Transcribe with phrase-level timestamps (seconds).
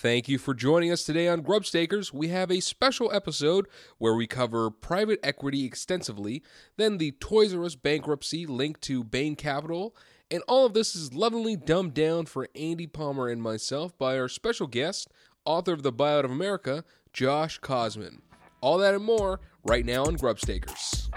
[0.00, 2.10] Thank you for joining us today on Grubstakers.
[2.10, 3.68] We have a special episode
[3.98, 6.42] where we cover private equity extensively,
[6.78, 9.94] then the Toys R Us bankruptcy linked to Bain Capital,
[10.30, 14.26] and all of this is lovingly dumbed down for Andy Palmer and myself by our
[14.26, 15.06] special guest,
[15.44, 16.82] author of The Buyout of America,
[17.12, 18.20] Josh Kosman.
[18.62, 21.10] All that and more right now on Grubstakers.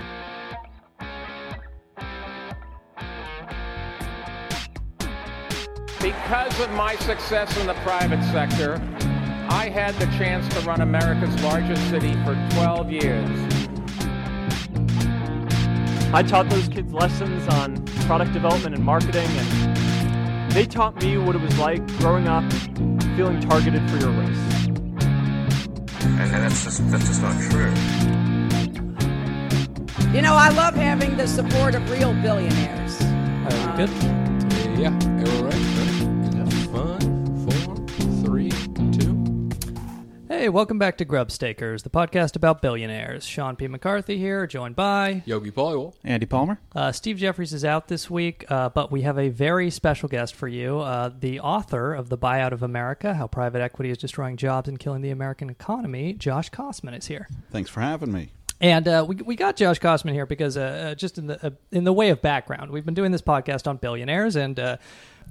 [6.03, 8.73] Because of my success in the private sector,
[9.49, 13.29] I had the chance to run America's largest city for 12 years.
[16.13, 21.37] I taught those kids lessons on product development and marketing, and they taught me what
[21.37, 22.51] it was like growing up
[23.15, 24.67] feeling targeted for your race.
[26.03, 27.71] And that's just that's just not true.
[30.13, 33.01] You know, I love having the support of real billionaires.
[33.01, 33.89] Are we good?
[34.77, 35.82] Yeah, everyone right?
[40.43, 43.25] Hey, welcome back to Grubstakers, the podcast about billionaires.
[43.25, 43.69] Sean P.
[43.69, 45.93] McCarthy here, joined by Yogi Polywall.
[46.03, 46.59] Andy Palmer.
[46.75, 50.35] uh, Steve Jeffries is out this week, uh, but we have a very special guest
[50.35, 50.79] for you.
[50.79, 54.77] Uh, the author of The Buyout of America How Private Equity is Destroying Jobs and
[54.77, 57.29] Killing the American Economy, Josh Kosman, is here.
[57.49, 58.31] Thanks for having me.
[58.59, 61.49] And uh, we, we got Josh Kosman here because uh, uh, just in the uh,
[61.71, 64.77] in the way of background, we've been doing this podcast on billionaires, and uh,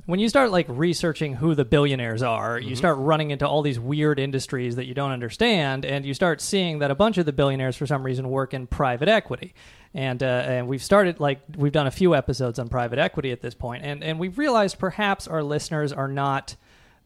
[0.06, 3.78] when you start like researching who the billionaires are, you start running into all these
[3.78, 7.32] weird industries that you don't understand, and you start seeing that a bunch of the
[7.32, 9.54] billionaires, for some reason, work in private equity.
[9.94, 13.40] And uh, and we've started like we've done a few episodes on private equity at
[13.42, 16.56] this point, and and we've realized perhaps our listeners are not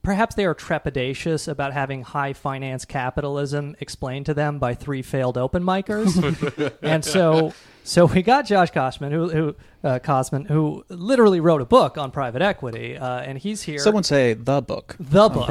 [0.03, 5.37] perhaps they are trepidatious about having high finance capitalism explained to them by three failed
[5.37, 6.15] open micers,
[6.83, 7.53] and so
[7.87, 12.11] so we got Josh Kosman, who who uh, Kosman, who literally wrote a book on
[12.11, 13.79] private equity, uh, and he's here.
[13.79, 14.97] Someone say the book.
[14.99, 15.47] the book.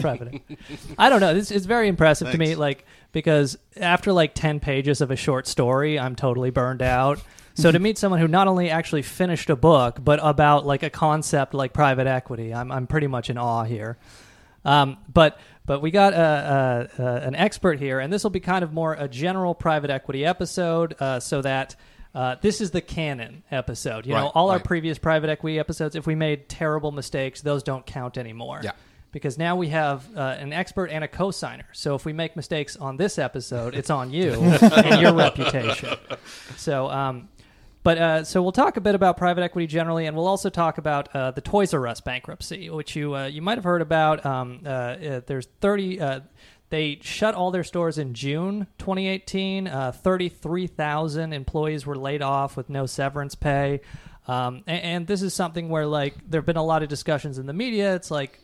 [0.00, 0.42] Private.
[0.98, 1.32] I don't know.
[1.32, 5.46] This is very impressive to me, like because after like ten pages of a short
[5.46, 7.20] story, I'm totally burned out.
[7.54, 10.90] So to meet someone who not only actually finished a book, but about like a
[10.90, 13.96] concept like private equity, I'm I'm pretty much in awe here.
[14.64, 15.38] Um, but
[15.70, 18.72] but we got uh, uh, uh, an expert here, and this will be kind of
[18.72, 21.76] more a general private equity episode, uh, so that.
[22.12, 24.04] Uh, this is the canon episode.
[24.04, 27.62] You know, Right, all our previous private equity episodes, if we made terrible mistakes, those
[27.62, 28.72] don't count anymore Yeah.
[29.12, 31.66] because now we have uh, an expert and a co-signer.
[31.70, 35.96] So if we make mistakes on this episode, it's on you and your reputation.
[36.56, 37.28] So, um,
[37.82, 40.78] but uh, so we'll talk a bit about private equity generally, and we'll also talk
[40.78, 44.24] about uh, the Toys R Us bankruptcy, which you uh, you might have heard about.
[44.26, 46.00] Um, uh, uh, there's 30.
[46.00, 46.20] Uh,
[46.68, 49.66] they shut all their stores in June 2018.
[49.66, 53.80] Uh, 33,000 employees were laid off with no severance pay.
[54.28, 57.38] Um, and, and this is something where like there have been a lot of discussions
[57.38, 57.96] in the media.
[57.96, 58.38] It's like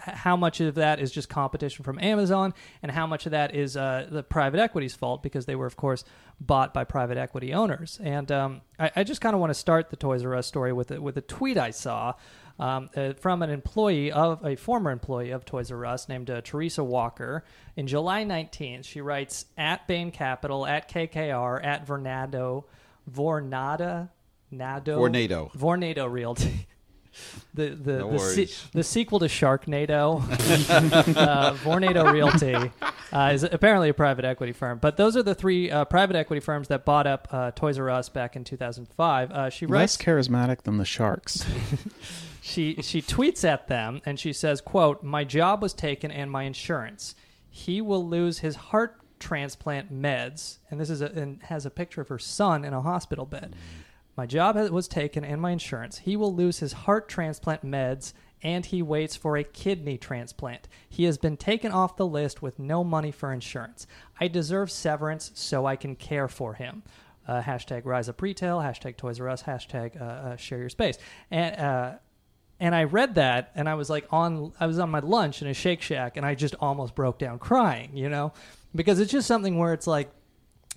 [0.00, 3.76] how much of that is just competition from Amazon, and how much of that is
[3.76, 6.04] uh, the private equity's fault because they were, of course,
[6.40, 7.98] bought by private equity owners.
[8.02, 10.72] And um, I, I just kind of want to start the Toys R Us story
[10.72, 12.14] with a, with a tweet I saw
[12.58, 16.40] um, uh, from an employee of a former employee of Toys R Us named uh,
[16.40, 17.44] Teresa Walker.
[17.76, 22.64] In July 19th, she writes at Bain Capital, at KKR, at Vernado,
[23.10, 24.10] Vornada,
[24.52, 25.52] Nado, Vornado.
[25.52, 26.66] Vornado Realty.
[27.54, 30.22] The the No the, se- the sequel to Sharknado,
[31.16, 32.70] uh, Vornado Realty,
[33.12, 34.78] uh, is apparently a private equity firm.
[34.78, 37.90] But those are the three uh, private equity firms that bought up uh, Toys R
[37.90, 39.30] Us back in 2005.
[39.30, 41.44] Uh, she writes Less charismatic than the Sharks.
[42.42, 46.44] she she tweets at them and she says, "quote My job was taken and my
[46.44, 47.14] insurance.
[47.50, 52.00] He will lose his heart transplant meds." And this is a, and has a picture
[52.00, 53.54] of her son in a hospital bed.
[54.18, 55.98] My job was taken and my insurance.
[55.98, 60.66] He will lose his heart transplant meds and he waits for a kidney transplant.
[60.88, 63.86] He has been taken off the list with no money for insurance.
[64.18, 66.82] I deserve severance so I can care for him.
[67.28, 70.98] Uh, hashtag Rise Up Retail, hashtag Toys R Us, hashtag uh, uh, Share Your Space.
[71.30, 71.92] And uh,
[72.58, 75.48] and I read that, and I was like on, I was on my lunch in
[75.48, 78.32] a Shake Shack, and I just almost broke down crying, you know,
[78.74, 80.10] because it's just something where it's like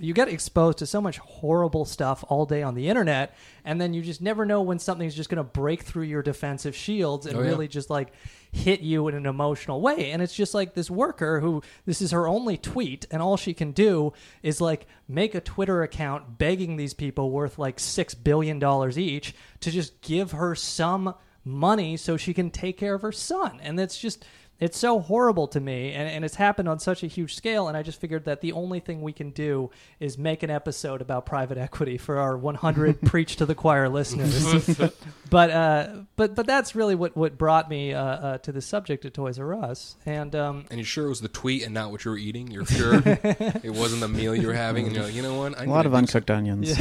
[0.01, 3.94] you get exposed to so much horrible stuff all day on the internet, and then
[3.94, 7.38] you just never know when something's just going to break through your defensive shields and
[7.38, 7.48] Oh, yeah.
[7.50, 8.12] really just like
[8.51, 10.12] hit you in an emotional way.
[10.12, 13.53] And it's just like this worker who this is her only tweet, and all she
[13.53, 14.12] can do
[14.44, 19.33] is like make a Twitter account begging these people worth like six billion dollars each
[19.62, 21.13] to just give her some
[21.44, 23.59] money so she can take care of her son.
[23.63, 24.24] And that's just
[24.62, 27.68] it's so horrible to me, and, and it's happened on such a huge scale.
[27.68, 31.02] And I just figured that the only thing we can do is make an episode
[31.02, 34.78] about private equity for our 100 preach to the choir listeners.
[35.31, 39.04] but uh, but but that's really what what brought me uh, uh, to the subject
[39.04, 39.96] of Toys R Us.
[40.06, 42.52] And um, And you're sure it was the tweet and not what you were eating?
[42.52, 45.60] You're sure it wasn't the meal you were having, and you're like, you know what?
[45.60, 46.78] I A lot of do uncooked onions.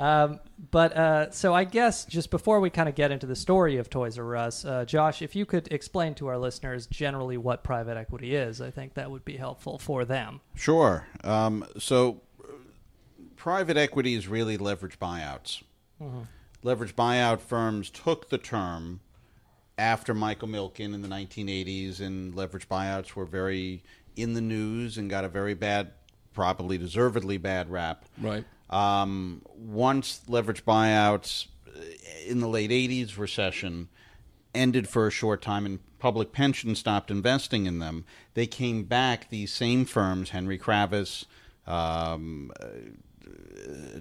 [0.00, 3.76] Um, but uh, so I guess just before we kind of get into the story
[3.76, 7.62] of Toys R Us, uh, Josh, if you could explain to our listeners generally what
[7.62, 10.40] private equity is, I think that would be helpful for them.
[10.54, 11.06] Sure.
[11.22, 12.52] Um, so, uh,
[13.36, 15.62] private equity is really leverage buyouts.
[16.62, 19.00] Leverage buyout firms took the term
[19.78, 23.82] after Michael Milken in the 1980s, and leverage buyouts were very
[24.16, 25.92] in the news and got a very bad,
[26.32, 28.04] probably deservedly bad rap.
[28.20, 28.44] Right.
[28.74, 31.80] Um, once leverage buyouts uh,
[32.26, 33.88] in the late 80s recession
[34.52, 38.04] ended for a short time and public pension stopped investing in them,
[38.34, 41.24] they came back, these same firms, Henry Kravis,
[41.68, 44.00] um, uh,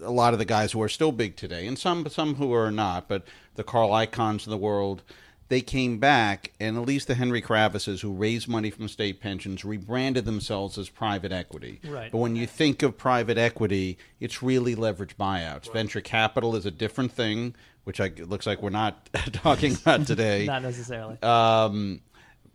[0.00, 2.70] a lot of the guys who are still big today, and some some who are
[2.70, 3.24] not, but
[3.56, 5.02] the Carl Icahns of the world,
[5.48, 9.64] they came back, and at least the Henry Kravises who raised money from state pensions
[9.64, 11.80] rebranded themselves as private equity.
[11.84, 12.12] Right.
[12.12, 15.72] But when you think of private equity, it's really leverage buyouts.
[15.72, 17.54] Venture capital is a different thing,
[17.84, 20.44] which I, it looks like we're not talking about today.
[20.46, 21.16] Not necessarily.
[21.22, 22.02] Um,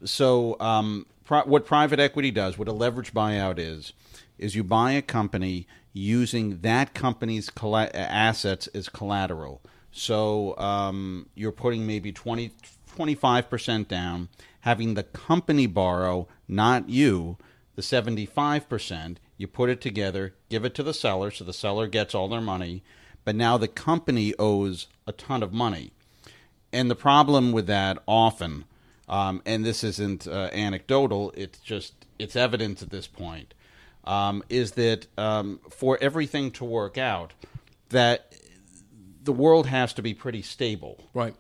[0.06, 3.94] so, um, pri- what private equity does, what a leverage buyout is,
[4.38, 9.62] is you buy a company using that company's colla- assets as collateral.
[9.92, 12.52] So, um, you're putting maybe 20,
[12.96, 14.30] 25% down,
[14.62, 17.38] having the company borrow, not you,
[17.76, 19.18] the 75%.
[19.38, 22.42] You put it together, give it to the seller, so the seller gets all their
[22.42, 22.84] money,
[23.26, 25.92] but now the company owes a ton of money.
[26.72, 28.66] And the problem with that often,
[29.08, 33.54] um, and this isn't uh, anecdotal, it's just it's evidence at this point,
[34.06, 37.34] um, is that um, for everything to work out,
[37.90, 38.34] that
[39.24, 41.00] the world has to be pretty stable.
[41.14, 41.36] Right.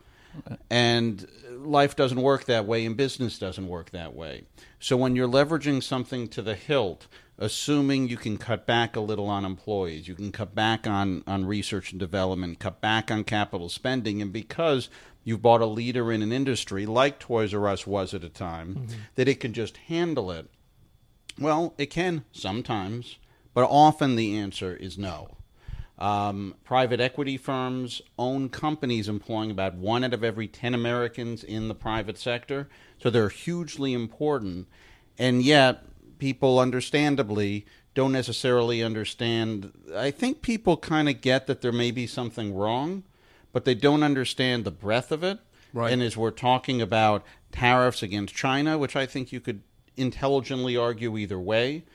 [0.69, 4.43] And life doesn't work that way, and business doesn't work that way.
[4.79, 7.07] So when you're leveraging something to the hilt,
[7.37, 11.45] assuming you can cut back a little on employees, you can cut back on, on
[11.45, 14.89] research and development, cut back on capital spending, and because
[15.23, 18.75] you've bought a leader in an industry like Toys R Us was at a time,
[18.75, 18.99] mm-hmm.
[19.15, 20.49] that it can just handle it.
[21.39, 23.17] Well, it can sometimes,
[23.53, 25.37] but often the answer is no.
[26.03, 31.69] Um, private equity firms own companies employing about one out of every 10 Americans in
[31.69, 32.67] the private sector.
[33.01, 34.67] So they're hugely important.
[35.17, 35.85] And yet,
[36.17, 39.71] people understandably don't necessarily understand.
[39.95, 43.03] I think people kind of get that there may be something wrong,
[43.53, 45.39] but they don't understand the breadth of it.
[45.71, 45.93] Right.
[45.93, 47.23] And as we're talking about
[47.53, 49.61] tariffs against China, which I think you could
[49.95, 51.85] intelligently argue either way,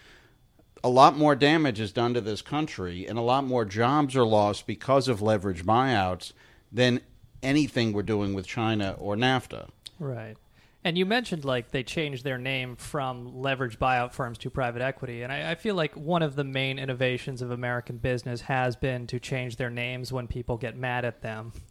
[0.84, 4.24] a lot more damage is done to this country and a lot more jobs are
[4.24, 6.32] lost because of leverage buyouts
[6.70, 7.00] than
[7.42, 9.68] anything we're doing with China or NAFTA.
[9.98, 10.36] Right.
[10.84, 15.22] And you mentioned like they changed their name from leverage buyout firms to private equity.
[15.22, 19.06] And I, I feel like one of the main innovations of American business has been
[19.08, 21.52] to change their names when people get mad at them.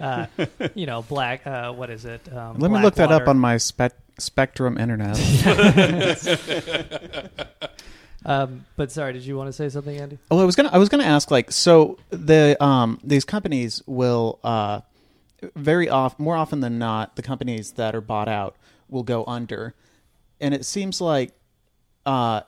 [0.00, 0.26] Uh,
[0.74, 2.26] you know, black, uh, what is it?
[2.32, 5.16] Um, Let me look that up on my spec- Spectrum internet.
[8.24, 10.18] Um, but sorry, did you want to say something, Andy?
[10.30, 14.38] well, I was gonna I was gonna ask like so the um these companies will
[14.44, 14.80] uh
[15.56, 18.56] very off more often than not the companies that are bought out
[18.88, 19.74] will go under,
[20.40, 21.32] and it seems like
[22.06, 22.42] uh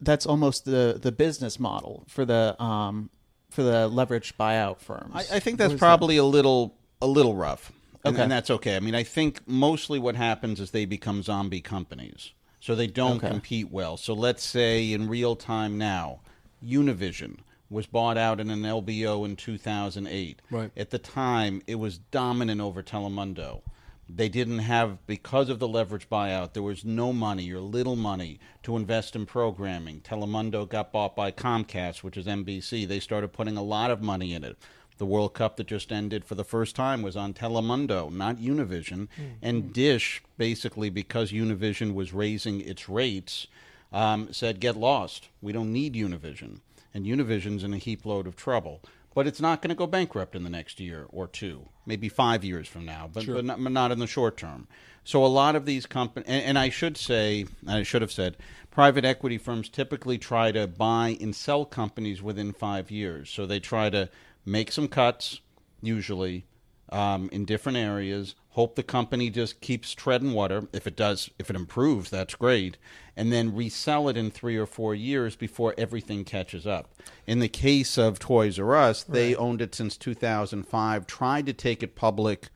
[0.00, 3.10] that's almost the the business model for the um
[3.50, 5.12] for the leverage buyout firms.
[5.14, 7.72] I, I think that's is probably a little a little rough.
[8.04, 8.76] And, and that's okay.
[8.76, 12.32] I mean, I think mostly what happens is they become zombie companies.
[12.64, 13.28] So they don't Okay.
[13.28, 13.98] compete well.
[13.98, 16.20] So let's say in real time now,
[16.64, 20.40] Univision was bought out in an LBO in 2008.
[20.50, 20.70] Right.
[20.74, 23.60] At the time, it was dominant over Telemundo.
[24.08, 28.40] They didn't have, because of the leverage buyout, there was no money or little money
[28.62, 30.00] to invest in programming.
[30.00, 32.88] Telemundo got bought by Comcast, which is NBC.
[32.88, 34.56] They started putting a lot of money in it.
[34.98, 39.08] The World Cup that just ended for the first time was on Telemundo, not Univision.
[39.42, 43.46] And Dish, basically, because Univision was raising its rates,
[43.92, 45.28] um, said, get lost.
[45.42, 46.60] We don't need Univision.
[46.92, 48.80] And Univision's in a heap load of trouble.
[49.14, 52.42] But it's not going to go bankrupt in the next year or two, maybe five
[52.42, 54.66] years from now, but, but, not, but not in the short term.
[55.04, 58.36] So a lot of these companies, and, and I should say, I should have said,
[58.72, 63.30] private equity firms typically try to buy and sell companies within five years.
[63.30, 64.08] So they try to
[64.44, 65.40] make some cuts,
[65.82, 66.46] usually,
[66.90, 68.34] um, in different areas.
[68.50, 70.68] Hope the company just keeps treading water.
[70.72, 72.76] If it does, if it improves, that's great.
[73.16, 76.88] And then resell it in three or four years before everything catches up.
[77.26, 81.82] In the case of Toys R Us, they owned it since 2005, tried to take
[81.82, 82.48] it public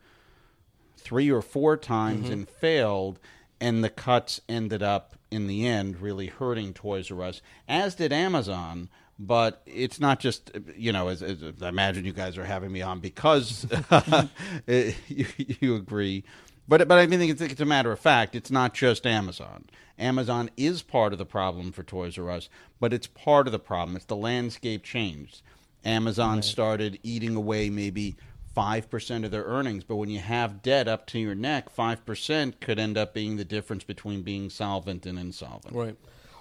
[0.95, 3.19] three or four times and failed,
[3.59, 8.13] and the cuts ended up in the end really hurting Toys R Us, as did
[8.13, 8.89] Amazon.
[9.21, 12.81] But it's not just you know as, as I imagine you guys are having me
[12.81, 13.67] on because
[14.67, 16.23] you, you agree.
[16.67, 18.35] But but I mean it's, it's a matter of fact.
[18.35, 19.65] It's not just Amazon.
[19.97, 22.49] Amazon is part of the problem for Toys R Us,
[22.79, 23.97] but it's part of the problem.
[23.97, 25.41] It's the landscape changed.
[25.83, 28.15] Amazon started eating away maybe
[28.53, 32.05] five percent of their earnings, but when you have debt up to your neck, five
[32.05, 35.75] percent could end up being the difference between being solvent and insolvent.
[35.75, 35.95] Right.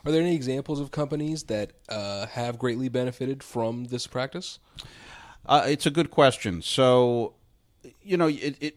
[0.09, 4.59] Are there any examples of companies that uh, have greatly benefited from this practice?
[5.45, 6.63] Uh, it's a good question.
[6.63, 7.35] So,
[8.01, 8.77] you know, it, it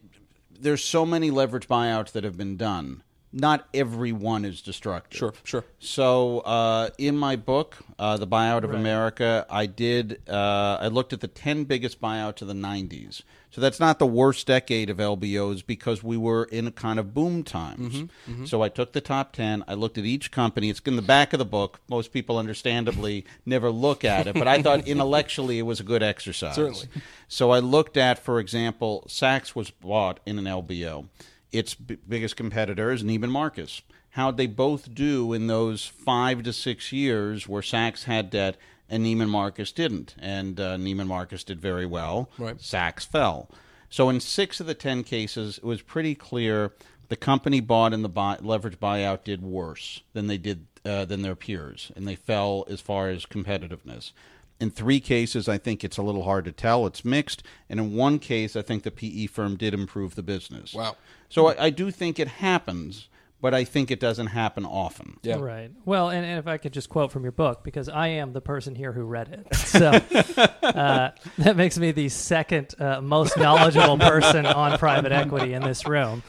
[0.60, 3.04] there's so many leverage buyouts that have been done.
[3.34, 5.18] Not everyone is destructive.
[5.18, 5.64] Sure, sure.
[5.80, 10.22] So, uh, in my book, uh, "The Buyout of America," I did.
[10.28, 13.22] Uh, I looked at the ten biggest buyouts of the '90s.
[13.52, 17.14] So that's not the worst decade of LBOs because we were in a kind of
[17.14, 18.04] boom times.
[18.46, 19.64] So I took the top ten.
[19.68, 20.70] I looked at each company.
[20.70, 21.82] It's in the back of the book.
[21.90, 26.02] Most people, understandably, never look at it, but I thought intellectually it was a good
[26.02, 26.56] exercise.
[26.56, 26.88] Certainly.
[27.28, 31.08] So I looked at, for example, Saks was bought in an LBO.
[31.52, 33.82] Its b- biggest competitor is Neiman Marcus.
[34.12, 38.58] How'd they both do in those five to six years where Saks had debt
[38.90, 40.16] and Neiman Marcus didn't?
[40.20, 42.30] And uh, Neiman Marcus did very well.
[42.38, 42.58] Right.
[42.58, 43.50] Saks fell.
[43.90, 46.74] So in six of the ten cases, it was pretty clear
[47.10, 51.22] the company bought in the buy, leverage buyout did worse than they did uh, than
[51.22, 54.14] their peers, and they fell as far as competitiveness.
[54.62, 56.86] In three cases, I think it's a little hard to tell.
[56.86, 57.42] It's mixed.
[57.68, 60.76] And in one case, I think the PE firm did improve the business.
[60.76, 60.96] Wow.
[61.30, 63.08] So I, I do think it happens,
[63.42, 65.18] but I think it doesn't happen often.
[65.24, 65.40] Yeah.
[65.40, 65.72] Right.
[65.84, 68.42] Well, and, and if I could just quote from your book, because I am the
[68.42, 69.48] person here who read it.
[69.72, 75.64] So uh, that makes me the second uh, most knowledgeable person on private equity in
[75.64, 76.22] this room.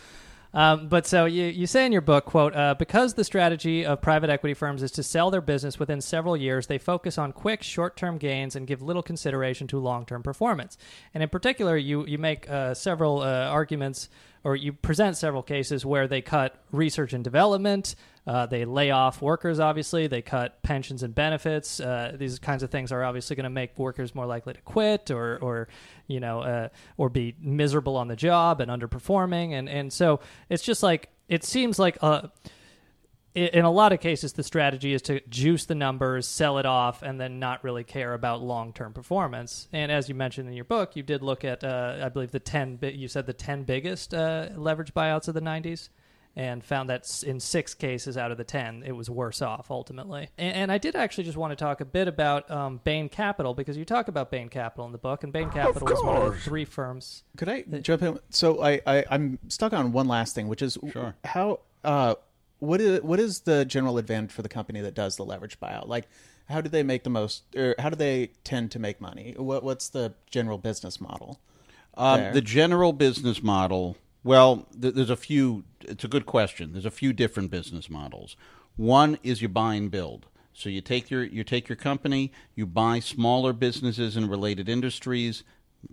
[0.54, 4.02] Um, but so you, you say in your book, quote, uh, because the strategy of
[4.02, 7.62] private equity firms is to sell their business within several years, they focus on quick,
[7.62, 10.76] short-term gains and give little consideration to long-term performance.
[11.14, 14.10] And in particular, you you make uh, several uh, arguments,
[14.44, 17.94] or you present several cases where they cut research and development,
[18.26, 19.58] uh, they lay off workers.
[19.60, 21.80] Obviously, they cut pensions and benefits.
[21.80, 25.10] Uh, these kinds of things are obviously going to make workers more likely to quit,
[25.10, 25.68] or or
[26.06, 29.52] you know, uh, or be miserable on the job and underperforming.
[29.52, 32.28] And and so it's just like it seems like uh, i-
[33.34, 37.02] in a lot of cases the strategy is to juice the numbers, sell it off,
[37.02, 39.68] and then not really care about long term performance.
[39.72, 42.40] And as you mentioned in your book, you did look at uh, I believe the
[42.40, 42.76] ten.
[42.76, 45.88] Bi- you said the ten biggest uh, leverage buyouts of the '90s
[46.34, 50.30] and found that in six cases out of the 10, it was worse off ultimately.
[50.38, 53.52] And, and I did actually just want to talk a bit about um, Bain Capital
[53.52, 56.32] because you talk about Bain Capital in the book, and Bain Capital is one of
[56.32, 57.24] the three firms.
[57.36, 58.18] Could I jump in?
[58.30, 61.14] So I, I I'm stuck on one last thing, which is Sure.
[61.24, 62.14] how uh
[62.62, 65.88] what is what is the general advantage for the company that does the leverage buyout?
[65.88, 66.08] Like,
[66.48, 69.34] how do they make the most, or how do they tend to make money?
[69.36, 71.40] What what's the general business model?
[71.94, 75.64] Um, the general business model, well, th- there's a few.
[75.80, 76.70] It's a good question.
[76.70, 78.36] There's a few different business models.
[78.76, 80.26] One is you buy and build.
[80.54, 85.42] So you take your you take your company, you buy smaller businesses in related industries,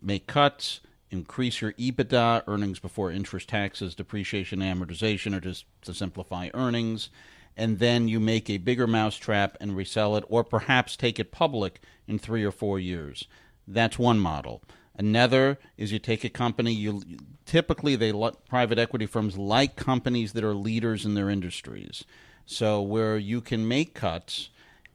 [0.04, 0.82] make cuts,
[1.12, 7.10] increase your EBITDA, earnings before interest, taxes, depreciation, amortization, or just to simplify earnings,
[7.58, 11.82] and then you make a bigger mousetrap and resell it, or perhaps take it public
[12.08, 13.28] in three or four years.
[13.68, 14.62] That's one model.
[14.96, 16.74] Another is you take a company.
[16.74, 17.02] You
[17.46, 18.14] typically they
[18.50, 22.04] private equity firms like companies that are leaders in their industries.
[22.46, 24.50] So where you can make cuts,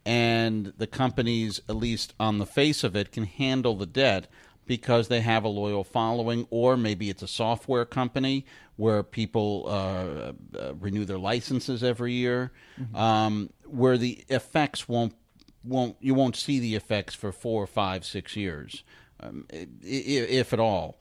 [0.04, 4.26] and the companies, at least on the face of it, can handle the debt
[4.66, 8.44] because they have a loyal following, or maybe it's a software company
[8.76, 12.50] where people uh, uh, renew their licenses every year,
[12.94, 15.14] um, where the effects won't
[15.62, 18.84] won't you won't see the effects for four, five, six years,
[19.20, 20.98] um, i- i- if at all.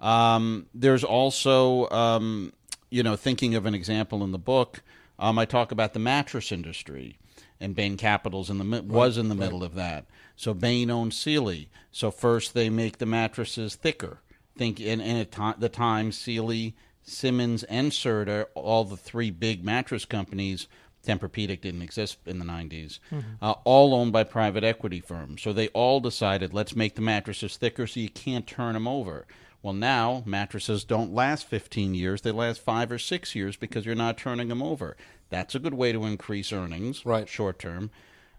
[0.00, 2.52] Um, there's also, um,
[2.90, 4.82] you know, thinking of an example in the book,
[5.18, 7.18] um, I talk about the mattress industry,
[7.60, 10.06] and Bain Capital's in the mi- was in the middle of that.
[10.36, 11.68] So Bain owned Sealy.
[11.90, 14.20] So first they make the mattresses thicker.
[14.56, 19.64] Think in, in a ti- the time Sealy, Simmons, and Serta, all the three big
[19.64, 20.66] mattress companies.
[21.06, 22.98] Tempur-Pedic didn't exist in the 90s.
[23.40, 25.40] Uh, all owned by private equity firms.
[25.40, 29.24] So they all decided, let's make the mattresses thicker so you can't turn them over.
[29.62, 33.94] Well, now mattresses don't last 15 years; they last five or six years because you're
[33.94, 34.96] not turning them over.
[35.30, 37.28] That's a good way to increase earnings, Right.
[37.28, 37.90] Short term.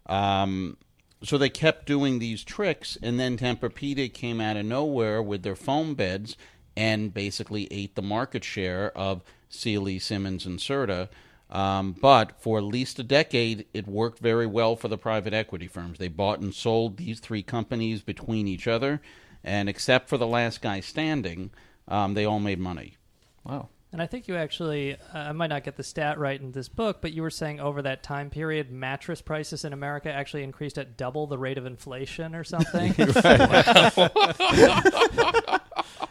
[0.06, 0.76] Um,
[1.22, 5.56] so they kept doing these tricks, and then Tempur-Pedic came out of nowhere with their
[5.56, 6.36] foam beds
[6.76, 11.08] and basically ate the market share of Sealy, Simmons, and Serta.
[11.50, 15.66] Um, but for at least a decade, it worked very well for the private equity
[15.66, 15.98] firms.
[15.98, 19.00] They bought and sold these three companies between each other,
[19.42, 21.50] and except for the last guy standing,
[21.88, 22.96] um, they all made money.
[23.44, 23.70] Wow.
[23.90, 26.68] And I think you actually, uh, I might not get the stat right in this
[26.68, 30.76] book, but you were saying over that time period, mattress prices in America actually increased
[30.76, 32.94] at double the rate of inflation or something.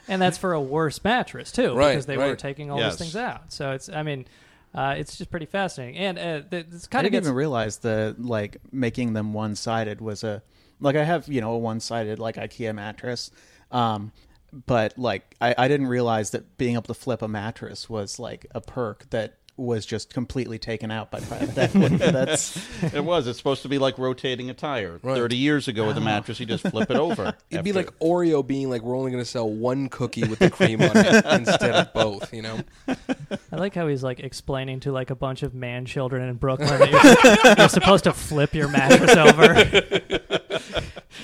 [0.07, 2.93] and that's for a worse mattress too, Right, because they were taking all Yes.
[2.93, 3.51] those things out.
[3.53, 4.25] So it's, I mean,
[4.73, 5.97] uh, it's just pretty fascinating.
[5.97, 9.55] And uh, th- it's kind of didn't gets even realize that like making them one
[9.55, 10.41] sided was a
[10.79, 13.31] like I have you know a one sided like IKEA mattress,
[13.71, 14.11] um,
[14.51, 18.45] but like I, I didn't realize that being able to flip a mattress was like
[18.53, 21.55] a perk that was just completely taken out by private.
[21.99, 22.55] That's
[22.93, 23.27] it was.
[23.27, 24.99] It's supposed to be like rotating a tire.
[25.01, 25.15] Right.
[25.15, 27.33] Thirty years ago, with a mattress, you just flip it over.
[27.49, 30.51] It'd be like Oreo being like, we're only going to sell one cookie with the
[30.51, 32.59] cream on it instead of both, you know?
[32.87, 36.69] I like how he's like explaining to like a bunch of man children in Brooklyn
[36.69, 39.55] that you're, you're supposed to flip your mattress over.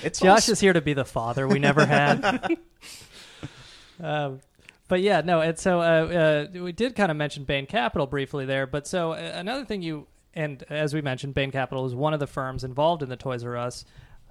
[0.02, 2.58] it's Josh is here to be the father we never had.
[4.02, 4.40] Um,
[4.88, 5.82] but yeah, no, and so uh,
[6.54, 8.66] uh, we did kind of mention Bain Capital briefly there.
[8.66, 12.20] But so uh, another thing you and as we mentioned, Bain Capital is one of
[12.20, 13.84] the firms involved in the Toys R Us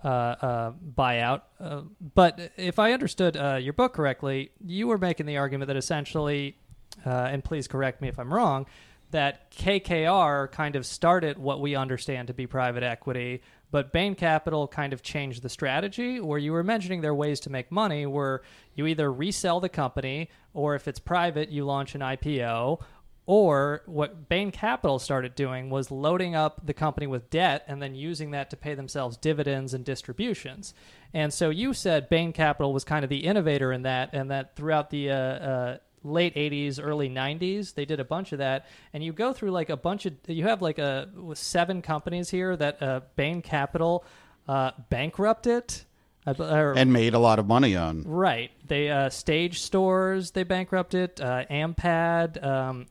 [0.03, 1.41] uh, uh, buyout.
[1.59, 1.81] Uh,
[2.13, 6.57] but if I understood your book correctly, you were making the argument that essentially,
[7.05, 8.65] and please correct me if I'm wrong,
[9.11, 13.41] that KKR kind of started what we understand to be private equity,
[13.73, 16.19] but Bain Capital kind of changed the strategy.
[16.19, 18.43] Where you were mentioning there are ways to make money, where
[18.75, 22.79] you either resell the company, or if it's private, you launch an IPO.
[23.25, 27.95] Or what Bain Capital started doing was loading up the company with debt and then
[27.95, 30.75] using that to pay themselves dividends and distributions.
[31.11, 34.55] And so you said Bain Capital was kind of the innovator in that, and that
[34.55, 39.03] throughout the uh, uh, late 80s early 90s they did a bunch of that and
[39.03, 42.81] you go through like a bunch of you have like a seven companies here that
[42.83, 44.03] uh, bain capital
[44.47, 45.83] uh, bankrupted
[46.25, 48.03] or- and made a lot of money on.
[48.03, 48.51] Right.
[48.67, 50.31] They uh, stage stores.
[50.31, 51.19] They bankrupted.
[51.19, 52.43] Uh, Ampad.
[52.43, 52.85] Um,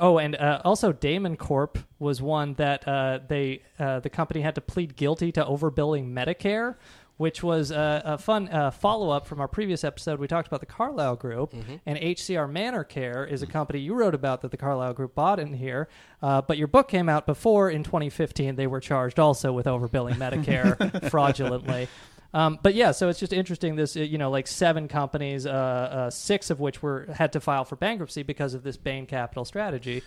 [0.00, 4.54] oh, and uh, also Damon Corp was one that uh, they uh, the company had
[4.56, 6.76] to plead guilty to overbilling Medicare,
[7.16, 10.18] which was a, a fun uh, follow up from our previous episode.
[10.18, 11.54] We talked about the Carlyle Group,
[11.86, 15.38] and HCR Manor Care is a company you wrote about that the Carlyle Group bought
[15.38, 15.88] in here.
[16.22, 18.56] Uh, but your book came out before in 2015.
[18.56, 21.88] They were charged also with overbilling Medicare fraudulently.
[22.34, 23.76] Um, but yeah, so it's just interesting.
[23.76, 27.64] This, you know, like seven companies, uh, uh, six of which were had to file
[27.64, 30.02] for bankruptcy because of this Bain Capital strategy.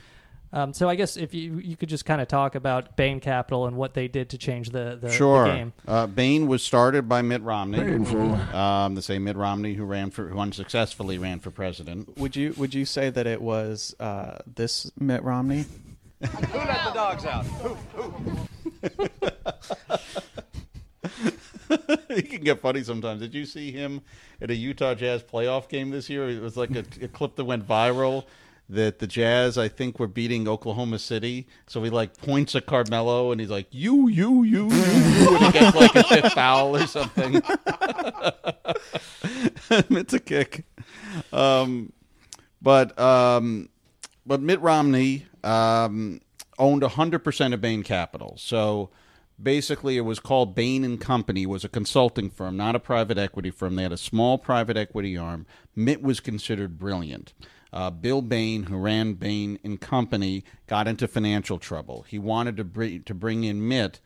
[0.55, 3.67] Um, so I guess if you you could just kind of talk about Bain Capital
[3.67, 5.45] and what they did to change the the, the Sure.
[5.45, 5.73] game.
[5.85, 7.79] Uh, Bain was started by Mitt Romney,
[8.53, 12.17] um, the same Mitt Romney who ran for, who unsuccessfully ran for president.
[12.17, 15.65] would you would you say that it was uh, this Mitt Romney?
[16.21, 17.45] Who let the dogs out?
[17.45, 18.39] Who, who?
[22.15, 23.21] he can get funny sometimes.
[23.21, 24.01] Did you see him
[24.41, 26.29] at a Utah Jazz playoff game this year?
[26.29, 28.23] It was like a, a clip that went viral
[28.67, 31.47] that the Jazz, I think, were beating Oklahoma City.
[31.67, 35.45] So he like points at Carmelo and he's like, "You, you, you, you," you," and
[35.45, 37.41] he gets like a fifth foul or something.
[39.69, 40.65] it's a kick.
[41.31, 41.93] Um,
[42.61, 43.69] but um,
[44.25, 46.21] but Mitt Romney um,
[46.57, 48.35] owned 100% of Bain Capital.
[48.37, 48.89] So
[49.41, 51.45] basically, it was called Bain and Company.
[51.45, 53.75] Was a consulting firm, not a private equity firm.
[53.75, 55.45] They had a small private equity arm.
[55.75, 57.33] Mitt was considered brilliant.
[57.73, 62.05] Uh, Bill Bain, who ran Bain and Company, got into financial trouble.
[62.07, 63.99] He wanted to bring to bring in Mitt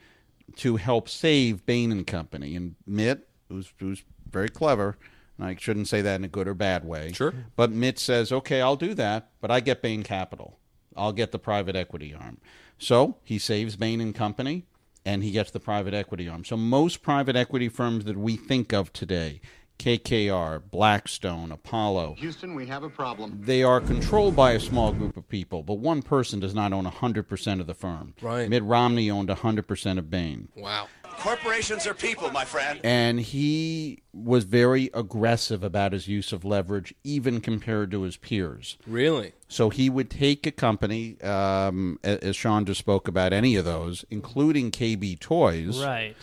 [0.57, 2.55] to help save Bain and Company.
[2.55, 4.97] And Mitt, who's who's very clever,
[5.37, 7.11] and I shouldn't say that in a good or bad way.
[7.13, 7.33] Sure.
[7.55, 10.57] But Mitt says, "Okay, I'll do that, but I get Bain Capital.
[10.95, 12.39] I'll get the private equity arm."
[12.77, 14.65] So he saves Bain and Company,
[15.05, 16.43] and he gets the private equity arm.
[16.43, 19.41] So most private equity firms that we think of today,
[19.79, 23.39] KKR, Blackstone, Apollo, Houston, we have a problem.
[23.41, 26.85] they are controlled by a small group of people, but one person does not own
[26.85, 28.13] 100% of the firm.
[28.21, 28.49] Right.
[28.49, 30.49] Mitt Romney owned 100% of Bain.
[30.55, 30.87] Wow.
[31.19, 32.79] Corporations are people, my friend.
[32.83, 38.77] And he was very aggressive about his use of leverage, even compared to his peers.
[38.87, 39.33] Really?
[39.47, 44.05] So he would take a company, um, as Sean just spoke about, any of those,
[44.09, 46.15] including KB Toys, Right.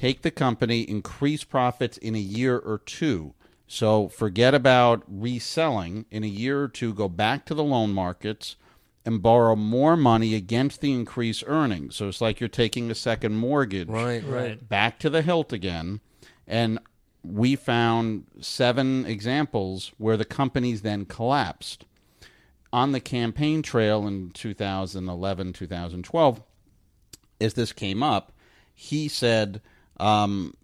[0.00, 3.34] Take the company, increase profits in a year or two.
[3.66, 6.06] So forget about reselling.
[6.10, 8.56] In a year or two, go back to the loan markets
[9.04, 11.96] and borrow more money against the increased earnings.
[11.96, 14.24] So it's like you're taking a second mortgage Right.
[14.24, 14.66] Right.
[14.66, 16.00] back to the hilt again.
[16.46, 16.78] And
[17.22, 21.84] we found seven examples where the companies then collapsed.
[22.72, 26.42] On the campaign trail in 2011, 2012,
[27.40, 28.32] as this came up,
[28.74, 29.60] he said,
[30.00, 30.54] um,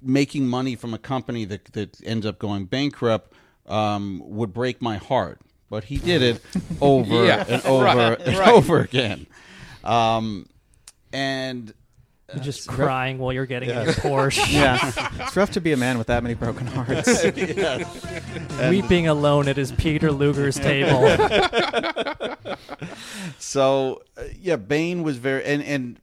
[0.00, 3.32] making money from a company that, that ends up going bankrupt
[3.66, 5.40] um, would break my heart.
[5.70, 6.40] But he did it
[6.80, 8.48] over Yeah, and over right, and right.
[8.52, 9.26] over again.
[9.82, 10.48] Um,
[11.12, 11.72] and
[12.34, 14.78] You're just crying while you're getting in your Porsche, Yeah,
[15.20, 17.22] it's rough to be a man with that many broken hearts.
[18.70, 21.06] weeping alone at his Peter Luger's table.
[23.38, 26.00] So uh, yeah, Bain was very and and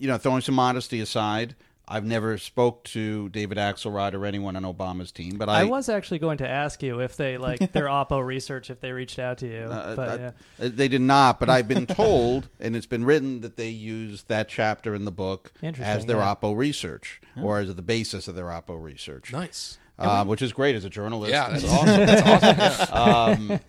[0.00, 1.54] you know throwing some modesty aside,
[1.86, 5.88] I've never spoke to David Axelrod or anyone on Obama's team, but I, I was
[5.88, 9.38] actually going to ask you if they like their Oppo research if they reached out
[9.38, 10.30] to you, uh, but I- yeah.
[10.66, 11.38] uh, they did not.
[11.40, 15.10] But I've been told, and it's been written that they use that chapter in the
[15.12, 16.34] book as their yeah.
[16.34, 19.32] Oppo research or as the basis of their Oppo research.
[19.32, 19.78] Nice.
[19.98, 21.30] uh, which is great as a journalist.
[21.32, 21.86] Yeah, that's awesome.
[21.86, 23.48] That's awesome.
[23.50, 23.54] Yeah.
[23.56, 23.60] um,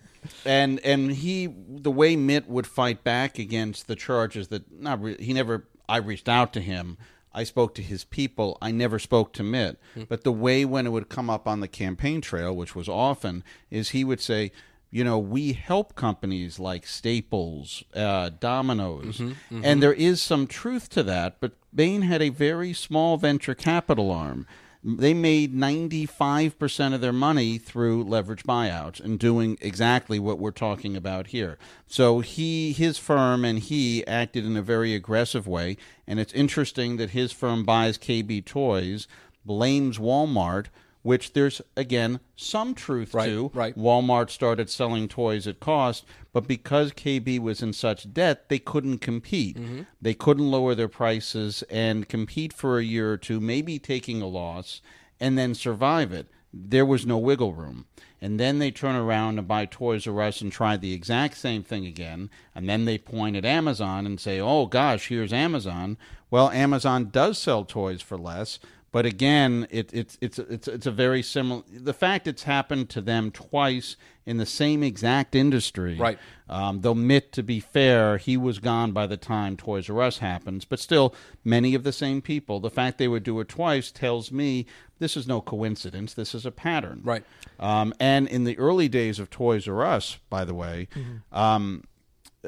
[0.44, 5.16] and and he the way Mitt would fight back against the charges that not re-
[5.20, 6.96] he never I reached out to him.
[7.34, 8.56] I spoke to his people.
[8.62, 9.78] I never spoke to Mitt.
[9.94, 10.04] Hmm.
[10.08, 13.44] But the way when it would come up on the campaign trail which was often
[13.70, 14.52] is he would say
[14.90, 19.18] you know we help companies like Staples uh, Domino's.
[19.18, 19.60] Mm-hmm, mm-hmm.
[19.64, 24.10] And there is some truth to that but Bain had a very small venture capital
[24.10, 24.46] arm
[24.84, 30.96] they made 95% of their money through leverage buyouts and doing exactly what we're talking
[30.96, 31.56] about here.
[31.86, 36.96] So he his firm and he acted in a very aggressive way and it's interesting
[36.96, 39.06] that his firm buys KB Toys,
[39.44, 40.66] blames Walmart,
[41.02, 43.50] which there's again some truth Right, to.
[43.54, 43.76] right.
[43.76, 48.98] Walmart started selling toys at cost, but because KB was in such debt, they couldn't
[48.98, 49.56] compete.
[49.56, 49.82] Mm-hmm.
[50.00, 54.26] They couldn't lower their prices and compete for a year or two, maybe taking a
[54.26, 54.80] loss,
[55.20, 56.28] and then survive it.
[56.54, 57.86] There was no wiggle room.
[58.20, 61.64] And then they turn around and buy Toys R Us and try the exact same
[61.64, 62.30] thing again.
[62.54, 65.96] And then they point at Amazon and say, oh gosh, here's Amazon.
[66.30, 68.60] Well, Amazon does sell toys for less,
[68.92, 71.62] but again, it, it's it's it's it's a very similar.
[71.72, 76.18] The fact it's happened to them twice in the same exact industry, Right.
[76.48, 80.18] Um, though Mitt, to be fair, he was gone by the time Toys R Us
[80.18, 82.60] happens, but still, many of the same people.
[82.60, 84.66] The fact they would do it twice tells me
[84.98, 86.12] this is no coincidence.
[86.14, 87.24] This is a pattern, Right.
[87.58, 90.86] Um, and in the early days of Toys R Us, by the way,
[91.32, 91.84] um,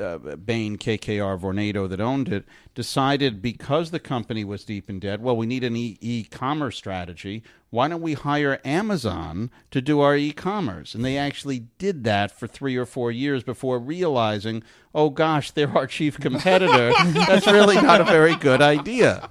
[0.00, 5.20] uh, Bain, KKR, Vornado that owned it, decided because the company was deep in debt,
[5.20, 7.42] well, we need an e- e-commerce strategy.
[7.70, 10.94] Why don't we hire Amazon to do our e-commerce?
[10.94, 14.62] And they actually did that for three or four years before realizing,
[14.94, 16.92] oh gosh, they're our chief competitor.
[17.12, 19.28] That's really not a very good idea.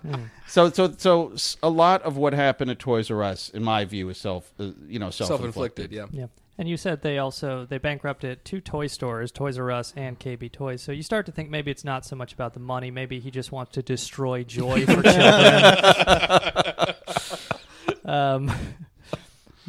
[0.47, 3.85] So, so, so s- a lot of what happened at Toys R Us, in my
[3.85, 5.91] view, is self, uh, you know, Self-inflicted.
[5.91, 6.05] Yeah.
[6.11, 6.27] Yeah.
[6.57, 10.51] And you said they also they bankrupted two toy stores, Toys R Us and KB
[10.51, 10.83] Toys.
[10.83, 12.91] So you start to think maybe it's not so much about the money.
[12.91, 16.95] Maybe he just wants to destroy joy for children.
[18.05, 18.51] um,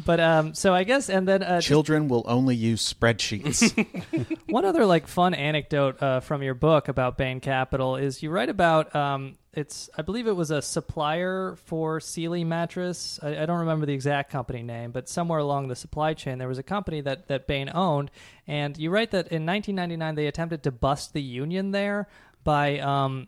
[0.05, 4.37] but um, so I guess, and then uh, just Children will only use spreadsheets.
[4.47, 8.49] one other like fun anecdote uh, from your book about Bain Capital is you write
[8.49, 13.19] about um, it's I believe it was a supplier for Sealy mattress.
[13.23, 16.47] I, I don't remember the exact company name, but somewhere along the supply chain there
[16.47, 18.11] was a company that that Bain owned,
[18.47, 22.07] and you write that in 1999 they attempted to bust the union there
[22.43, 23.27] by um,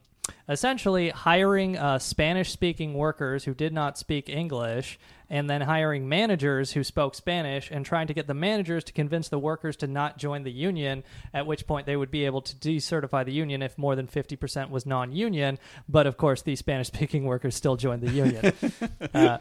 [0.49, 4.97] essentially hiring uh, Spanish speaking workers who did not speak English
[5.29, 9.27] and then hiring managers who spoke Spanish and trying to get the managers to convince
[9.27, 12.55] the workers to not join the union, at which point they would be able to
[12.55, 15.59] decertify the union if more than 50% was non union.
[15.89, 18.53] But of course, the Spanish speaking workers still joined the union.
[19.13, 19.39] uh,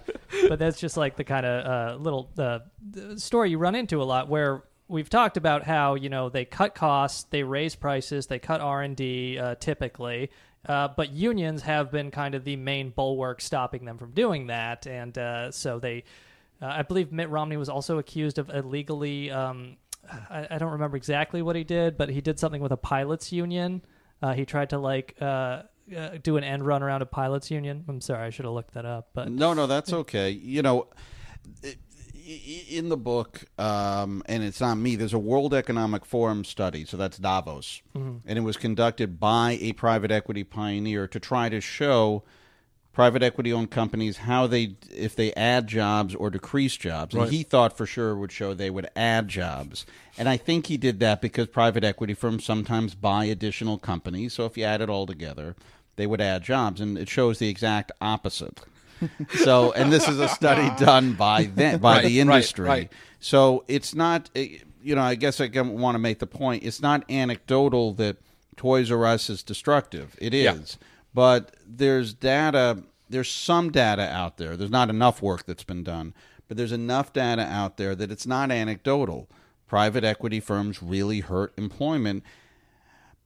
[0.49, 2.59] but that's just like the kind of uh, little uh,
[3.17, 6.75] story you run into a lot where we've talked about how you know they cut
[6.75, 10.31] costs, they raise prices, they cut R and D uh, typically,
[10.69, 14.87] uh, but unions have been kind of the main bulwark stopping them from doing that,
[14.87, 16.05] and uh, so they,
[16.61, 19.31] uh, I believe Mitt Romney was also accused of illegally.
[19.31, 19.77] Um,
[20.31, 23.33] I, I don't remember exactly what he did, but he did something with a pilots
[23.33, 23.83] union.
[24.23, 25.17] Uh, he tried to like.
[25.21, 25.63] Uh,
[26.25, 27.85] do an end run around a pilots union.
[27.87, 29.11] I'm sorry, I should have looked that up.
[29.15, 30.31] But No, no, that's okay.
[30.31, 30.89] You know,
[31.63, 31.77] i- i-
[32.27, 34.97] in the book, um, and it's not me.
[34.97, 39.73] There's a World Economic Forum study, so that's Davos, and it was conducted by a
[39.73, 42.25] private equity pioneer to try to show
[42.93, 47.15] private equity owned companies how they if they add jobs or decrease jobs.
[47.15, 49.85] And he thought for sure would show they would add jobs.
[50.17, 54.33] And I think he did that because private equity firms sometimes buy additional companies.
[54.33, 55.55] So if you add it all together,
[55.97, 56.81] they would add jobs.
[56.81, 58.61] And it shows the exact opposite.
[59.37, 62.67] so, and this is a study done by them, by Right, the industry.
[62.67, 62.93] right.
[63.21, 66.63] So it's not, eh, you know, I guess I want to make the point.
[66.65, 68.17] It's not anecdotal that
[68.57, 70.17] Toys R Us is destructive.
[70.21, 70.45] It is,
[70.81, 70.87] Yeah.
[71.15, 72.83] but there's data.
[73.09, 74.57] There's some data out there.
[74.57, 76.15] There's not enough work that's been done,
[76.49, 79.29] but there's enough data out there that it's not anecdotal.
[79.69, 82.23] Private equity firms really hurt employment.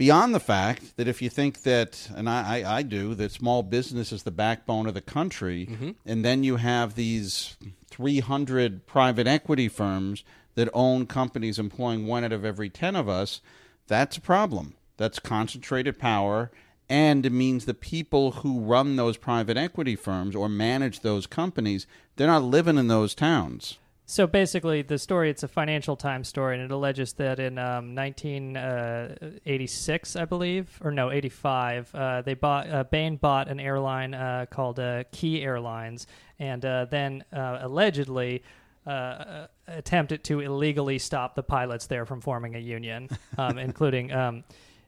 [0.01, 3.63] Beyond the fact that if you think that, and I, I, I do, that small
[3.63, 5.91] business is the backbone of the country, mm-hmm.
[6.07, 7.59] and then you have these
[7.91, 13.43] 300 private equity firms that own companies employing one out of every 10 of us,
[13.89, 14.73] that's a problem.
[14.97, 16.51] That's concentrated power,
[16.89, 21.87] and it means the people who run those private equity firms or manage those companies,
[22.17, 23.77] they're not living in those towns.
[24.11, 27.95] So basically, the story, it's a Financial Times story, and it alleges that in um,
[27.95, 34.47] 1986, I believe, or no, 85, uh, they bought, uh, Bain bought an airline uh,
[34.51, 36.09] called uh, Key Airlines,
[36.41, 38.43] and uh, then uh, allegedly
[38.85, 44.13] uh, uh, attempted to illegally stop the pilots there from forming a union, um, including.
[44.13, 44.43] Um,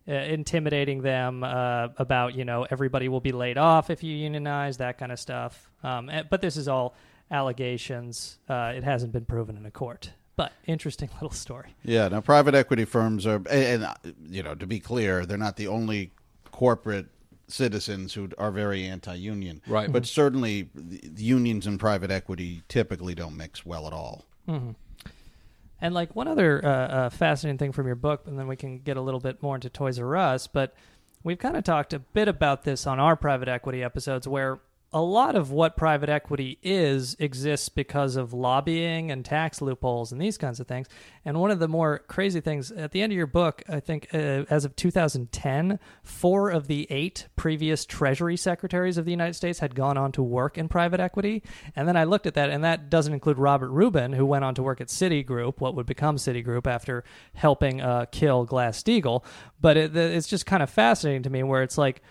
[0.09, 4.79] uh, intimidating them uh, about you know everybody will be laid off if you unionize
[4.79, 5.71] that kind of stuff.
[5.85, 6.97] Um, eh, but this is all
[7.33, 8.39] allegations.
[8.49, 10.13] Uh, it hasn't been proven in a court.
[10.37, 11.75] But interesting little story.
[11.85, 13.95] Yeah, now private equity firms are, and, and uh,
[14.29, 16.13] you know, to be clear, they're not the only
[16.51, 17.07] corporate
[17.49, 19.63] citizens who are very anti-union.
[19.67, 19.91] Right.
[19.91, 24.25] But certainly, the the unions and private equity typically don't mix well at all.
[25.83, 28.79] And like one other uh, uh, fascinating thing from your book, and then we can
[28.79, 30.75] get a little bit more into Toys R Us, but
[31.25, 34.61] we've kind of talked a bit about this on our private equity episodes where
[34.95, 40.21] a lot of what private equity is exists because of lobbying and tax loopholes and
[40.21, 40.87] these kinds of things.
[41.25, 44.09] And one of the more crazy things at the end of your book, I think
[44.13, 49.61] uh, as of 2010, four of the eight previous Treasury secretaries of the United States
[49.61, 51.43] had gone on to work in private equity.
[51.75, 54.55] And then I looked at that, and that doesn't include Robert Rubin, who went on
[54.57, 57.03] to work at Citigroup, what would become Citigroup after
[57.33, 59.25] helping uh, kill Glass Steagall.
[59.59, 62.03] But it, it's just kind of fascinating to me where it's like,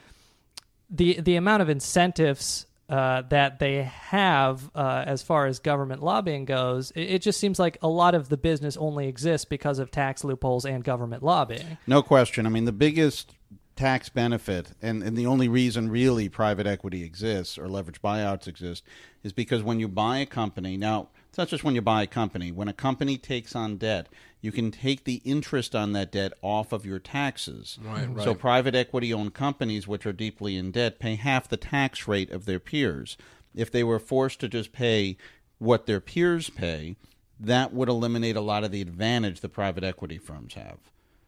[0.94, 6.44] the the amount of incentives uh, that they have uh, as far as government lobbying
[6.44, 9.90] goes, it, it just seems like a lot of the business only exists because of
[9.90, 11.78] tax loopholes and government lobbying.
[11.88, 12.46] No question.
[12.46, 13.34] I mean, the biggest
[13.78, 18.84] tax benefit, and, and the only reason really private equity exists or leverage buyouts exist,
[19.24, 22.08] is because when you buy a company, now, it's not just when you buy a
[22.08, 24.10] company, when a company takes on debt,
[24.42, 27.78] you can take the interest on that debt off of your taxes.
[27.82, 28.24] Right, right.
[28.24, 32.32] So private equity owned companies, which are deeply in debt, pay half the tax rate
[32.32, 33.18] of their peers.
[33.54, 35.18] If they were forced to just pay
[35.60, 36.96] what their peers pay,
[37.40, 40.80] that would eliminate a lot of the advantage the private equity firms have.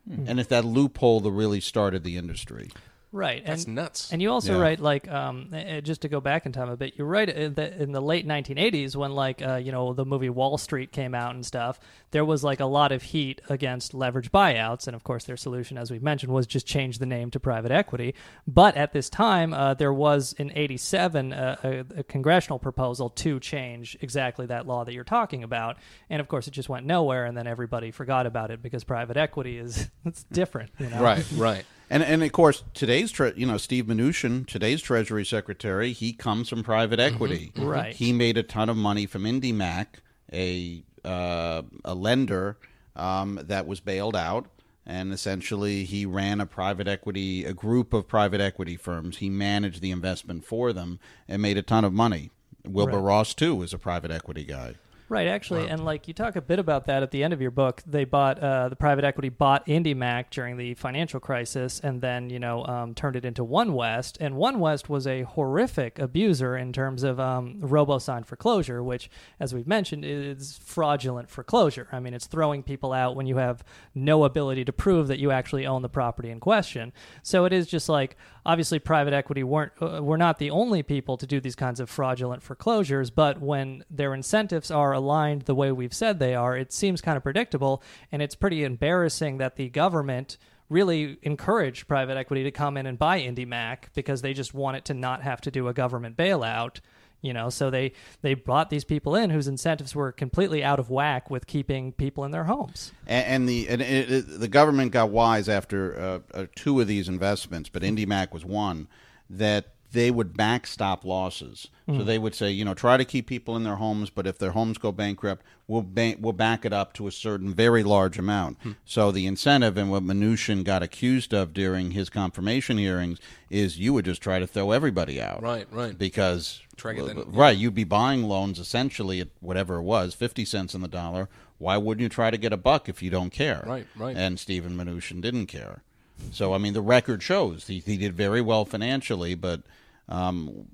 [0.08, 0.28] Hmm.
[0.28, 2.72] And it's that loophole that really started the industry.
[3.14, 3.46] Right.
[3.46, 4.12] That's and, nuts.
[4.12, 4.62] And you also Yeah.
[4.62, 6.96] write like um, uh, just to go back in time a bit.
[6.98, 10.30] You write in the, in the late 1980s when like uh, you know the movie
[10.30, 11.80] Wall Street came out and stuff.
[12.10, 15.78] There was like a lot of heat against leverage buyouts, and of course their solution,
[15.78, 18.16] as we mentioned, was just change the name to private equity.
[18.48, 23.40] But at this time, uh, there was in '87 uh, a, a congressional proposal to
[23.40, 25.78] change exactly that law that you're talking about,
[26.10, 29.18] and of course it just went nowhere, and then everybody forgot about it because private
[29.18, 31.00] equity is it's different, you know?
[31.00, 31.66] Right, right.
[31.90, 36.50] And and of course today's tre- you know Steve Mnuchin, today's Treasury Secretary, he comes
[36.50, 37.52] from private equity.
[37.58, 37.96] Right.
[37.96, 39.88] He made a ton of money from IndyMac,
[40.32, 42.58] a uh, a lender
[42.96, 44.48] um, that was bailed out,
[44.86, 49.18] and essentially he ran a private equity, a group of private equity firms.
[49.18, 52.32] He managed the investment for them and made a ton of money.
[52.66, 53.04] Wilbur Right.
[53.04, 54.76] Ross too was a private equity guy.
[55.10, 57.52] Right, actually, and like you talk a bit about that at the end of your
[57.52, 57.84] book.
[57.86, 62.40] They bought uh, the private equity bought IndyMac during the financial crisis, and then you
[62.40, 64.18] know um, turned it into One West.
[64.22, 69.54] And One West was a horrific abuser in terms of um, robo-signed foreclosure, which, as
[69.54, 71.88] we've mentioned, is fraudulent foreclosure.
[71.92, 73.64] I mean, it's throwing people out when you have
[73.94, 76.94] no ability to prove that you actually own the property in question.
[77.22, 81.18] So it is just like obviously private equity weren't uh, were not the only people
[81.18, 85.72] to do these kinds of fraudulent foreclosures, but when their incentives are aligned the way
[85.72, 89.70] we've said they are, it seems kind of predictable, and it's pretty embarrassing that the
[89.70, 90.38] government
[90.70, 94.86] really encouraged private equity to come in and buy IndyMac because they just want it
[94.86, 96.80] to not have to do a government bailout.
[97.24, 100.90] You know, so they they brought these people in whose incentives were completely out of
[100.90, 102.92] whack with keeping people in their homes.
[103.08, 106.88] And, and the and it, it, the government got wise after uh, uh, two of
[106.88, 108.90] these investments, but IndyMac was one
[109.30, 111.68] that they would backstop losses.
[111.88, 112.06] So Mhm.
[112.06, 114.52] they would say, you know, try to keep people in their homes, but if their
[114.52, 118.58] homes go bankrupt, we'll ba- we'll back it up to a certain very large amount.
[118.86, 123.94] So the incentive and what Mnuchin got accused of during his confirmation hearings is you
[123.94, 125.42] would just try to throw everybody out.
[125.42, 125.98] Right, right.
[125.98, 130.44] Because Try to get right, you'd be buying loans essentially at whatever it was, 50
[130.46, 131.30] cents in the dollar.
[131.60, 133.64] Why wouldn't you try to get a buck if you don't care?
[133.68, 134.16] Right, right.
[134.18, 135.84] And Stephen Mnuchin didn't care.
[136.32, 139.62] So I mean, the record shows he, he did very well financially, but
[140.10, 140.68] um,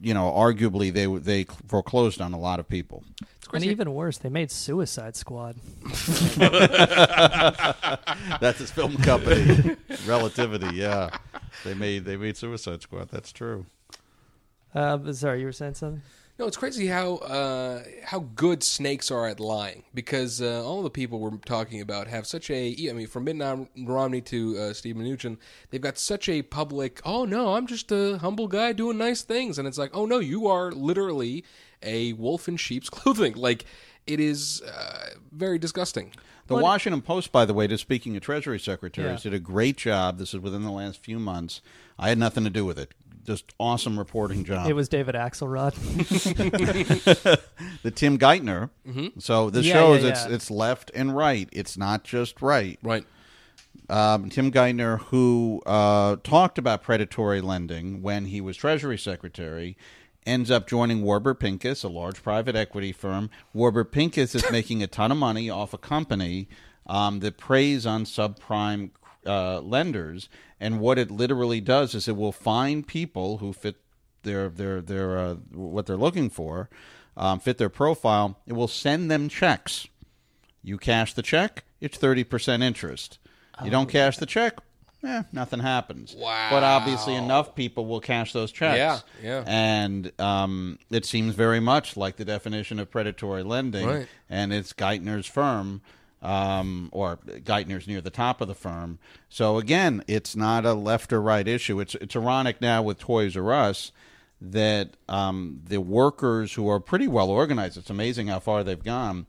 [0.00, 3.04] you know, arguably they they foreclosed on a lot of people.
[3.52, 5.56] And even worse, they made Suicide Squad.
[8.40, 10.76] That's his film company, Relativity.
[10.76, 11.10] Yeah,
[11.64, 13.10] they made they made Suicide Squad.
[13.10, 13.66] That's true.
[14.74, 16.02] Uh, sorry, you were saying something?
[16.36, 20.90] No, it's crazy how uh, how good snakes are at lying because uh, all the
[20.90, 24.96] people we're talking about have such a I mean from Mitt Romney to uh, Steve
[24.96, 25.36] Mnuchin,
[25.70, 27.00] they've got such a public.
[27.04, 30.18] Oh no, I'm just a humble guy doing nice things, and it's like, oh no,
[30.18, 31.44] you are literally
[31.84, 33.34] a wolf in sheep's clothing.
[33.34, 33.64] Like
[34.04, 36.12] it is uh, very disgusting.
[36.46, 39.30] The Washington Post, by the way, just speaking of Treasury secretaries, Yeah.
[39.30, 40.18] did a great job.
[40.18, 41.62] This is within the last few months.
[41.98, 42.92] I had nothing to do with it.
[43.24, 44.68] Just awesome reporting job.
[44.68, 45.74] It was David Axelrod.
[47.82, 48.70] the Tim Geithner.
[48.86, 49.20] Mhm.
[49.22, 50.34] So this Yeah, shows yeah, it's yeah.
[50.34, 51.48] it's left and right.
[51.52, 52.78] It's not just right.
[52.82, 53.06] Right.
[53.90, 59.76] Um, Tim Geithner, who uh, talked about predatory lending when he was Treasury Secretary,
[60.26, 63.28] ends up joining Warburg Pincus, a large private equity firm.
[63.52, 66.48] Warburg Pincus is making a ton of money off a company
[66.86, 68.90] um, that preys on subprime
[69.26, 70.28] uh, lenders,
[70.60, 73.76] and what it literally does is it will find people who fit
[74.22, 76.68] their their their uh, what they're looking for,
[77.16, 78.38] um, fit their profile.
[78.46, 79.86] It will send them checks.
[80.62, 83.18] You cash the check, it's thirty percent interest.
[83.62, 84.58] You don't cash the check,
[85.04, 86.14] eh, nothing happens.
[86.18, 86.48] Wow.
[86.50, 88.78] But obviously, enough people will cash those checks.
[88.78, 89.44] Yeah, yeah.
[89.46, 94.08] And um, it seems very much like the definition of predatory lending, Right.
[94.28, 95.82] and it's Geithner's firm.
[96.24, 98.98] Um, or Geithner's near the top of the firm.
[99.28, 101.80] So again, it's not a left or right issue.
[101.80, 103.92] It's it's ironic now with Toys R Us
[104.40, 107.76] that um, the workers who are pretty well organized.
[107.76, 109.26] It's amazing how far they've gone.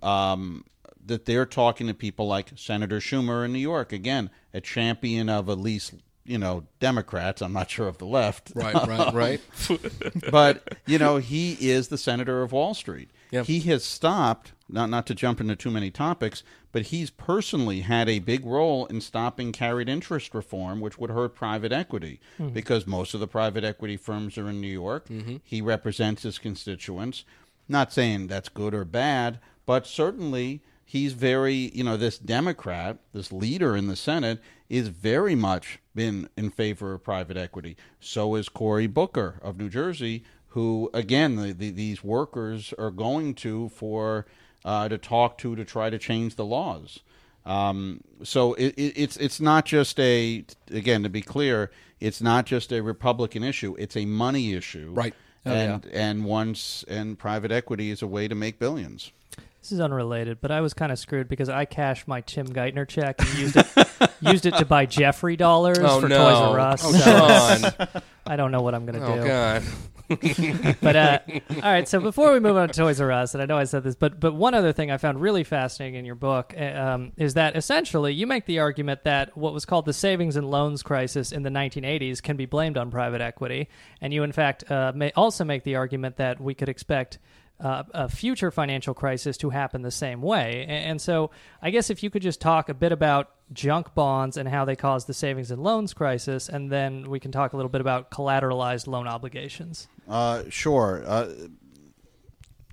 [0.00, 0.64] Um,
[1.04, 3.92] that they're talking to people like Senator Schumer in New York.
[3.92, 7.42] Again, a champion of at least you know Democrats.
[7.42, 8.52] I'm not sure of the left.
[8.54, 9.40] Right, right, right.
[10.30, 13.10] but you know he is the senator of Wall Street.
[13.30, 13.46] Yep.
[13.46, 14.52] He has stopped.
[14.70, 18.84] Not not to jump into too many topics, but he's personally had a big role
[18.86, 22.52] in stopping carried interest reform, which would hurt private equity Mhm.
[22.52, 25.08] because most of the private equity firms are in New York.
[25.08, 25.40] Mhm.
[25.42, 27.24] He represents his constituents.
[27.66, 33.32] Not saying that's good or bad, but certainly he's very, you know, this Democrat, this
[33.32, 37.74] leader in the Senate, is very much been in favor of private equity.
[38.00, 43.34] So is Cory Booker of New Jersey, who, again, the, the, these workers are going
[43.34, 44.26] to for
[44.64, 47.00] uh, to talk to to try to change the laws.
[47.46, 52.44] Um, so it, it, it's it's not just a again to be clear, it's not
[52.44, 55.14] just a Republican issue; it's a money issue, Right.
[55.46, 59.12] Oh, and and once and private equity is a way to make billions.
[59.62, 62.86] This is unrelated, but I was kind of screwed because I cashed my Tim Geithner
[62.86, 63.66] check and used it
[64.20, 66.16] used it to buy Geoffrey dollars Oh, for no.
[66.18, 66.82] Toys R Us.
[66.84, 69.26] Oh, so I don't know what I'm going to Oh, do.
[69.26, 69.62] God.
[70.80, 73.46] but uh, all right, so before we move on to Toys R Us, and I
[73.46, 76.14] know I said this, but but one other thing I found really fascinating in your
[76.14, 79.92] book uh, um, is that essentially you make the argument that what was called the
[79.92, 83.68] savings and loans crisis in the 1980s can be blamed on private equity,
[84.00, 87.18] and you in fact uh, may also make the argument that we could expect
[87.60, 90.64] uh, a future financial crisis to happen the same way.
[90.68, 94.48] And, so, I guess if you could just talk a bit about junk bonds and
[94.48, 97.70] how they caused the savings and loans crisis, and then we can talk a little
[97.70, 99.88] bit about collateralized loan obligations.
[100.08, 101.02] Uh, sure.
[101.06, 101.28] Uh,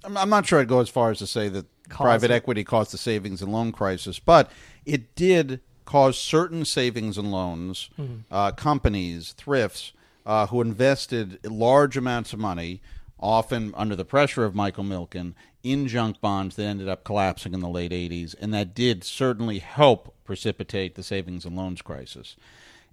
[0.04, 2.34] I'm, I'm not sure I'd go as far as to say that private it.
[2.34, 4.52] equity caused the savings and loan crisis, but
[4.86, 8.24] it did cause certain savings and loans Mhm.
[8.32, 9.94] uh, companies, thrifts,
[10.26, 12.82] uh, who invested large amounts of money,
[13.20, 17.60] often under the pressure of Michael Milken, in junk bonds that ended up collapsing in
[17.60, 22.36] the late 80s, and that did certainly help precipitate the savings and loans crisis.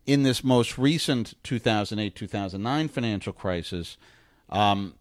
[0.07, 3.97] In this most recent 2008 2009 financial crisis,
[4.49, 4.95] um,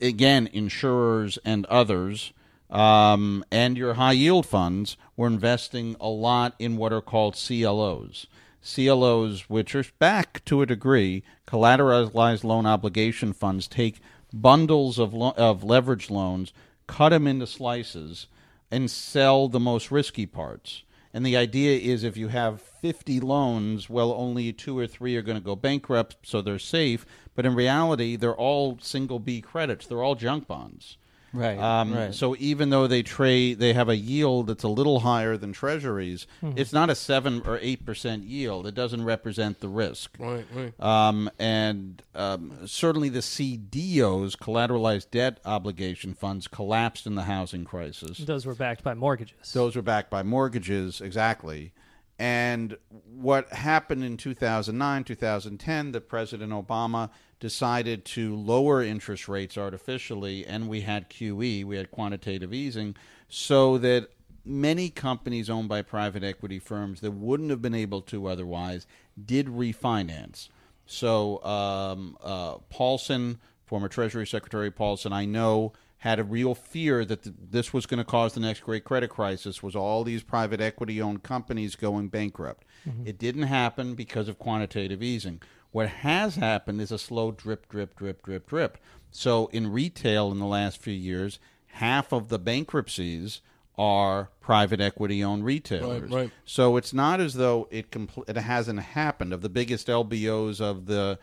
[0.00, 2.32] again, insurers and others
[2.70, 8.26] um, and your high yield funds were investing a lot in what are called CLOs.
[8.62, 14.00] CLOs, which are back to a degree, collateralized loan obligation funds, take
[14.32, 16.52] bundles of, lo- of leverage loans,
[16.86, 18.26] cut them into slices,
[18.70, 20.82] and sell the most risky parts.
[21.14, 25.22] And the idea is if you have 50 loans, well, only two or three are
[25.22, 27.06] going to go bankrupt, so they're safe.
[27.34, 29.86] But in reality, they're all single B credits.
[29.86, 30.98] They're all junk bonds.
[31.32, 32.14] Right, Um, right.
[32.14, 36.26] So even though they trade, they have a yield that's a little higher than Treasuries.
[36.42, 38.66] It's not a seven or eight percent yield.
[38.66, 40.16] It doesn't represent the risk.
[40.18, 40.80] Right, right.
[40.80, 48.18] Um, and um, certainly the CDOs, collateralized debt obligation funds, collapsed in the housing crisis.
[48.18, 49.52] Those were backed by mortgages.
[49.52, 51.72] Those were backed by mortgages, exactly.
[52.18, 60.44] And what happened in 2009, 2010, that President Obama decided to lower interest rates artificially,
[60.44, 62.96] and we had QE, we had quantitative easing,
[63.28, 64.08] so that
[64.44, 68.86] many companies owned by private equity firms that wouldn't have been able to otherwise
[69.24, 70.48] did refinance.
[70.86, 77.24] So um, uh, Paulson, former Treasury Secretary Paulson, I know had a real fear that
[77.24, 80.60] th- this was going to cause the next great credit crisis was all these private
[80.60, 82.64] equity owned companies going bankrupt.
[82.88, 83.06] Mm-hmm.
[83.06, 85.42] It didn't happen because of quantitative easing.
[85.72, 88.78] What has happened is a slow drip, drip, drip, drip, drip.
[89.10, 93.40] So in retail in the last few years, half of the bankruptcies
[93.76, 96.10] are private equity owned retailers.
[96.10, 96.30] right.
[96.44, 99.32] So it's not as though it compl- it hasn't happened.
[99.32, 101.18] Of the biggest LBOs of the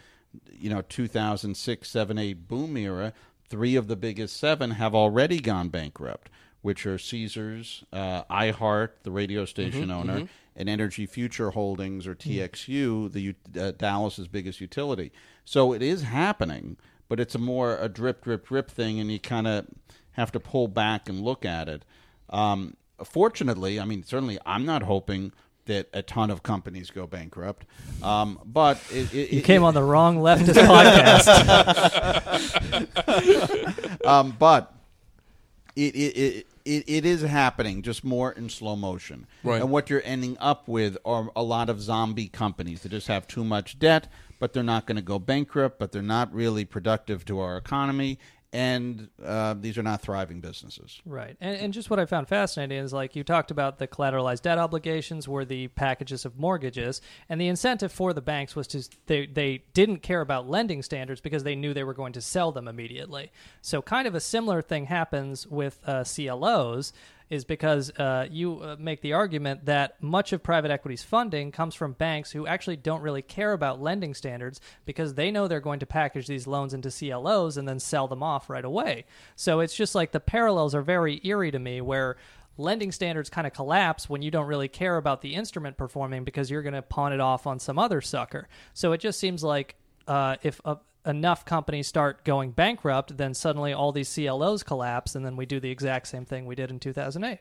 [0.52, 3.14] you know 2006, 7, 8 boom era,
[3.50, 6.30] three of the biggest seven have already gone bankrupt,
[6.62, 13.12] which are Caesars, uh, iHeart, the radio station owner, and Energy Future Holdings or TXU,
[13.12, 15.12] the uh, Dallas's biggest utility.
[15.44, 16.78] So it is happening,
[17.08, 19.66] but it's a more a drip, drip, drip thing, and you kind of
[20.14, 21.84] have to pull back and look at it.
[22.30, 25.34] Um, fortunately, I mean, certainly, I'm not hoping
[25.66, 27.66] that a ton of companies go bankrupt,
[28.04, 31.26] um, but it, it, you it- came on the wrong leftist podcast.
[34.06, 34.74] um, but
[35.76, 39.28] it, it, it, it, it is happening just more in slow motion.
[39.44, 39.62] Right.
[39.62, 43.28] And what you're ending up with are a lot of zombie companies that just have
[43.28, 44.08] too much debt,
[44.40, 48.18] but they're not going to go bankrupt, but they're not really productive to our economy.
[48.54, 51.02] And uh, these are not thriving businesses.
[51.06, 51.36] Right.
[51.42, 54.58] And, and just what I found fascinating is like you talked about the collateralized debt
[54.58, 59.26] obligations were the packages of mortgages, and the incentive for the banks was to they
[59.26, 62.68] they didn't care about lending standards because they knew they were going to sell them
[62.68, 63.32] immediately.
[63.62, 66.94] So kind of a similar thing happens with uh, CLOs.
[67.30, 71.74] Is because uh, you uh, make the argument that much of private equity's funding comes
[71.74, 75.80] from banks who actually don't really care about lending standards because they know they're going
[75.80, 79.06] to package these loans into CLOs and then sell them off right away.
[79.36, 82.18] So it's just like the parallels are very eerie to me where
[82.58, 86.50] lending standards kind of collapse when you don't really care about the instrument performing because
[86.50, 88.48] you're going to pawn it off on some other sucker.
[88.74, 89.76] So it just seems like
[90.08, 90.76] uh, if uh,
[91.06, 95.60] enough companies start going bankrupt, then suddenly all these CLOs collapse, and then we do
[95.60, 97.40] the exact same thing we did in 2008.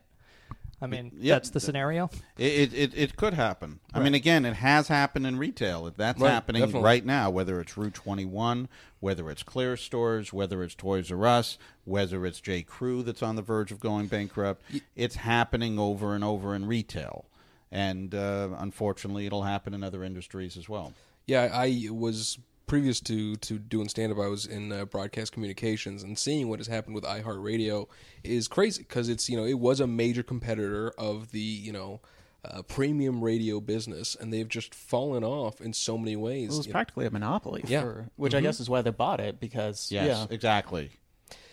[0.82, 2.10] I mean, Yeah, that's the scenario.
[2.36, 3.80] It, it, it, it could happen.
[3.94, 5.90] I mean, again, it has happened in retail.
[5.96, 6.84] That's Right, happening definitely.
[6.84, 8.66] right now, whether it's Rue21,
[9.00, 12.62] whether it's Claire's Stores, whether it's Toys R Us, whether it's J.
[12.62, 14.62] Crew that's on the verge of going bankrupt.
[14.94, 17.24] It's happening over and over in retail.
[17.70, 20.92] And uh, unfortunately, it'll happen in other industries as well.
[21.26, 24.18] Yeah, I was previous to to doing stand up.
[24.18, 27.86] I was in uh, broadcast communications, and seeing what has happened with iHeartRadio
[28.22, 32.00] is crazy because it's you know it was a major competitor of the you know.
[32.46, 36.52] Uh, premium radio business, and they've just fallen off in so many ways.
[36.52, 36.74] It was you know.
[36.74, 37.80] practically a monopoly, Yeah.
[37.80, 40.90] for, which I guess is why they bought it because Yes, yeah, exactly.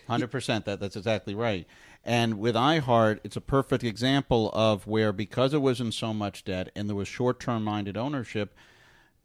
[0.10, 0.66] Hundred percent.
[0.66, 1.66] That that's exactly right.
[2.04, 6.44] And with iHeart, it's a perfect example of where because it was in so much
[6.44, 8.54] debt and there was short-term minded ownership,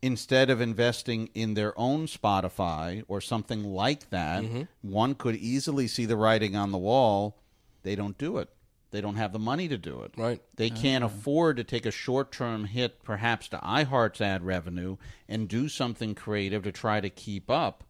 [0.07, 4.45] instead of investing in their own Spotify or something like that,
[4.83, 7.37] one could easily see the writing on the wall.
[7.83, 8.49] They don't do it.
[8.93, 10.13] They don't have the money to do it.
[10.17, 10.41] Right.
[10.55, 14.97] They can't afford to take a short term hit, perhaps to iHeart's ad revenue,
[15.29, 17.83] and do something creative to try to keep up.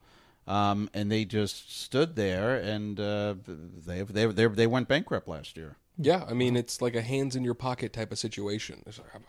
[0.48, 5.56] Um, and they just stood there, and uh, they, they they they went bankrupt last
[5.56, 5.76] year.
[5.98, 8.82] Yeah, I mean it's like a hands in your pocket type of situation.
[8.86, 9.22] It's like, I, I-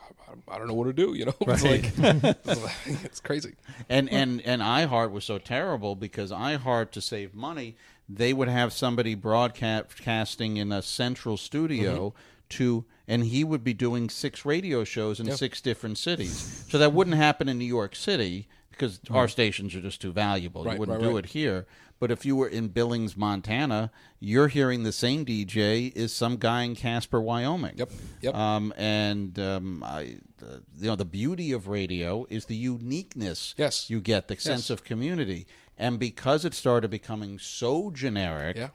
[0.50, 1.14] I don't know what to do.
[1.14, 3.56] You know, it's like it's, like- it's crazy.
[3.90, 7.76] And and and iHeart was so terrible because iHeart to save money,
[8.10, 12.18] they would have somebody broadcasting in a central studio mm-hmm.
[12.50, 16.66] to and he would be doing six radio shows in six different cities.
[16.70, 19.16] So that wouldn't happen in New York City because mm-hmm.
[19.16, 20.64] our stations are just too valuable.
[20.64, 21.24] Right, you wouldn't right, do right.
[21.24, 21.66] it here.
[22.00, 26.64] But if you were in Billings, Montana, you're hearing the same DJ as some guy
[26.64, 27.74] in Casper, Wyoming.
[27.78, 27.92] Yep,
[28.22, 28.36] yep.
[28.36, 33.56] Um, and um, I, uh, you know, the beauty of radio is the uniqueness.
[33.58, 33.90] Yes.
[33.90, 38.70] you get the sense of community, and because it started becoming so generic, Yeah.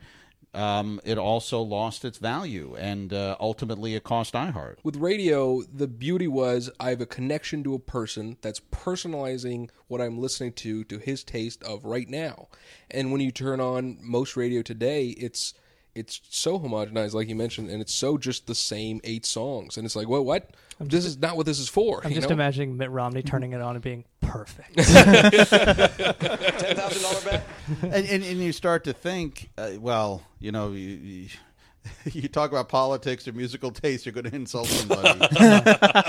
[0.55, 4.77] Um, it also lost its value, and uh, ultimately it cost iHeart.
[4.83, 10.01] With radio, the beauty was I have a connection to a person that's personalizing what
[10.01, 12.49] I'm listening to to his taste of right now.
[12.91, 15.55] And when you turn on most radio today, it's
[15.95, 19.77] it's so homogenized, like you mentioned, and it's so just the same eight songs.
[19.77, 20.51] And it's like, well, what?
[20.81, 22.01] This is not what this is for.
[22.05, 22.35] I'm you just know?
[22.35, 24.75] imagining Mitt Romney turning it on and being perfect.
[24.77, 24.87] Ten
[26.77, 27.47] thousand dollar bet.
[27.83, 31.29] and, and, and you start to think, uh, well, you know, you, you,
[32.13, 35.19] you talk about politics or musical taste, you're going to insult somebody.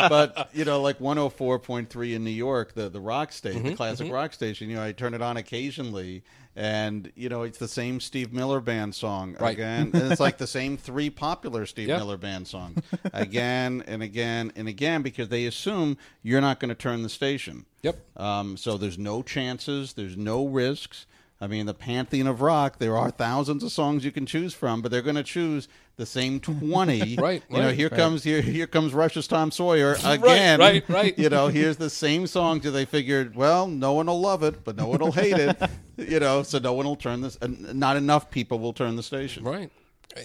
[0.10, 4.34] but you know, like 104.3 in New York, the the rock station, the classic rock
[4.34, 4.70] station.
[4.70, 6.24] You know, I turn it on occasionally,
[6.56, 9.52] and you know, it's the same Steve Miller Band song Right.
[9.52, 12.00] again, and it's like the same three popular Steve Yep.
[12.00, 12.80] Miller Band songs
[13.12, 17.66] again and again and again because they assume you're not going to turn the station.
[17.82, 17.98] Yep.
[18.18, 21.06] Um, so there's no chances, there's no risks.
[21.42, 24.82] I mean, the pantheon of rock, there are thousands of songs you can choose from,
[24.82, 25.68] but they're going to choose
[25.98, 27.18] the same 20.
[27.20, 27.98] Right, You know, right, here right.
[27.98, 30.60] comes here here comes Rush's Tom Sawyer again.
[30.60, 31.18] right, right.
[31.20, 32.60] You know, here's the same song.
[32.60, 35.62] Do they figured, well, no one will love it, but no one will hate it.
[35.96, 37.38] You know, so no one will turn this.
[37.40, 39.44] And not enough people will turn the station.
[39.44, 39.70] Right.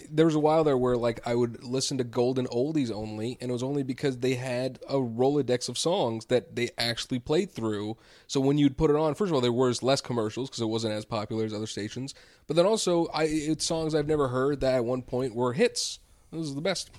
[0.09, 3.49] There was a while there where like I would listen to golden oldies only, and
[3.49, 7.97] it was only because they had a rolodex of songs that they actually played through.
[8.27, 10.67] So when you'd put it on, first of all, there was less commercials because it
[10.67, 12.13] wasn't as popular as other stations.
[12.47, 15.99] But then also, I it's songs I've never heard that at one point were hits.
[16.31, 16.91] Those are the best.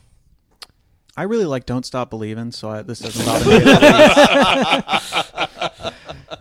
[1.17, 3.65] I really like "Don't Stop Believing," so I, this doesn't bother me.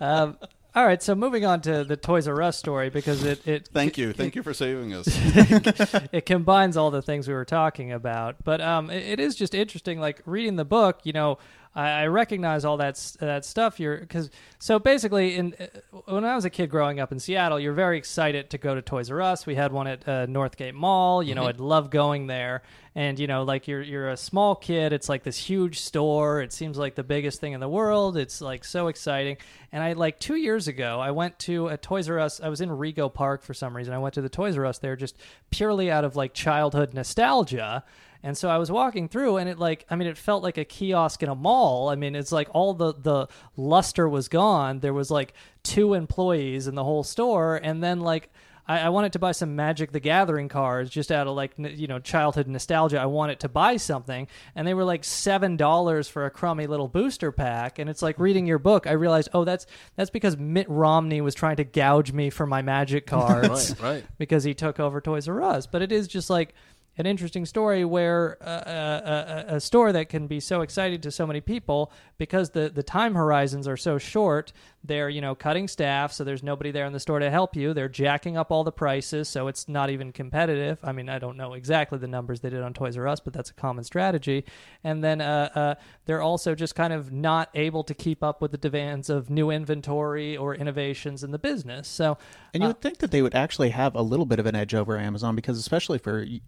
[0.00, 0.38] um,
[0.74, 3.98] all right, so moving on to the Toys R Us story because it it Thank
[3.98, 4.12] you.
[4.12, 5.06] Thank you for saving us.
[6.12, 8.36] it combines all the things we were talking about.
[8.44, 11.00] But um, it, it is just interesting, like reading the book.
[11.02, 11.38] You know,
[11.74, 13.78] I, I recognize all that that stuff.
[13.78, 15.66] You're because so basically, in uh,
[16.06, 18.82] when I was a kid growing up in Seattle, you're very excited to go to
[18.82, 19.46] Toys R Us.
[19.46, 21.22] We had one at uh, Northgate Mall.
[21.22, 22.62] You know, I'd love going there.
[22.96, 24.92] And you know, like you're you're a small kid.
[24.92, 26.42] It's like this huge store.
[26.42, 28.16] It seems like the biggest thing in the world.
[28.16, 29.36] It's like so exciting.
[29.70, 32.40] And I like two years ago, I went to a Toys R Us.
[32.40, 33.94] I was in Rego Park for some reason.
[33.94, 35.16] I went to the Toys R Us there just
[35.50, 37.84] purely out of like childhood nostalgia.
[38.22, 40.64] And so I was walking through, and it like I mean, it felt like a
[40.64, 41.88] kiosk in a mall.
[41.88, 44.80] I mean, it's like all the the luster was gone.
[44.80, 48.30] There was like two employees in the whole store, and then like.
[48.68, 51.98] I, wanted to buy some Magic the Gathering cards just out of like you know
[51.98, 53.00] childhood nostalgia.
[53.00, 56.86] I wanted to buy something, and they were like seven dollars for a crummy little
[56.86, 57.80] booster pack.
[57.80, 58.86] And it's like reading your book.
[58.86, 59.66] I realized, oh, that's
[59.96, 64.04] that's because Mitt Romney was trying to gouge me for my Magic cards, Right, right.
[64.18, 65.66] because he took over Toys R Us.
[65.66, 66.54] But it is just like
[67.00, 71.10] an interesting story where uh, a, a, a store that can be so exciting to
[71.10, 74.52] so many people because the, the time horizons are so short
[74.84, 77.74] they're you know cutting staff so there's nobody there in the store to help you.
[77.74, 80.78] They're jacking up all the prices so it's not even competitive.
[80.82, 83.32] I mean i don't know exactly the numbers they did on toys r us but
[83.32, 84.44] that's a common strategy.
[84.84, 85.74] And then uh, uh,
[86.06, 89.50] they're also just kind of not able to keep up with the demands of new
[89.50, 91.88] inventory or innovations in the business.
[91.88, 92.18] So
[92.52, 94.54] And you uh, would think that they would actually have a little bit of an
[94.54, 96.40] edge over Amazon because, especially for y-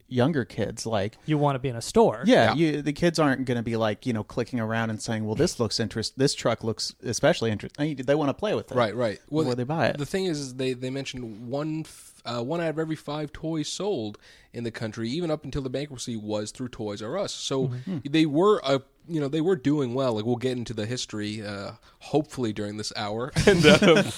[0.42, 3.44] younger kids, like you want to be in a store yeah, You, the kids aren't
[3.44, 6.18] going to be like you know clicking around and saying, "Well, this looks interest.
[6.18, 9.20] This truck looks especially interesting." They want to play with it, Right, right.
[9.30, 9.98] Well, before they buy it.
[9.98, 13.32] The thing is, is they they mentioned one f- uh, one out of every five
[13.32, 14.18] toys sold
[14.52, 17.32] in the country, even up until the bankruptcy, was through Toys R Us.
[17.32, 17.98] So Mm-hmm.
[18.10, 20.14] they were a you know they were doing well.
[20.14, 23.32] Like we'll get into the history, uh, hopefully during this hour.
[23.46, 24.12] and um,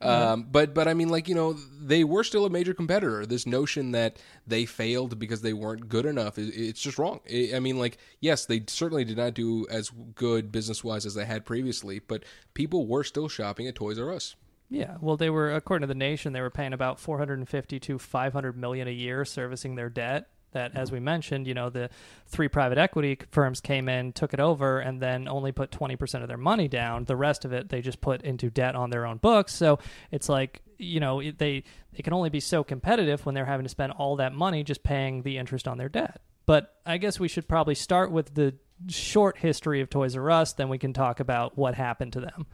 [0.00, 3.26] um, but but I mean, like you know, they were still a major competitor.
[3.26, 7.20] This notion that they failed because they weren't good enough, it, it's just wrong.
[7.30, 11.14] I I mean, like yes, they certainly did not do as good business wise as
[11.14, 12.24] they had previously, but
[12.54, 14.36] people were still shopping at Toys R Us.
[14.70, 18.56] Yeah, well, they were according to the Nation, they were paying about 450 to 500
[18.56, 20.28] million a year servicing their debt.
[20.52, 21.90] That, as we mentioned, you know, the
[22.26, 26.28] three private equity firms came in, took it over, and then only put 20% of
[26.28, 27.04] their money down.
[27.04, 29.54] The rest of it they just put into debt on their own books.
[29.54, 29.78] So
[30.10, 33.64] it's like, you know, it- they they can only be so competitive when they're having
[33.64, 36.20] to spend all that money just paying the interest on their debt.
[36.46, 38.54] But I guess we should probably start with the
[38.88, 42.46] short history of Toys R Us, then we can talk about what happened to them.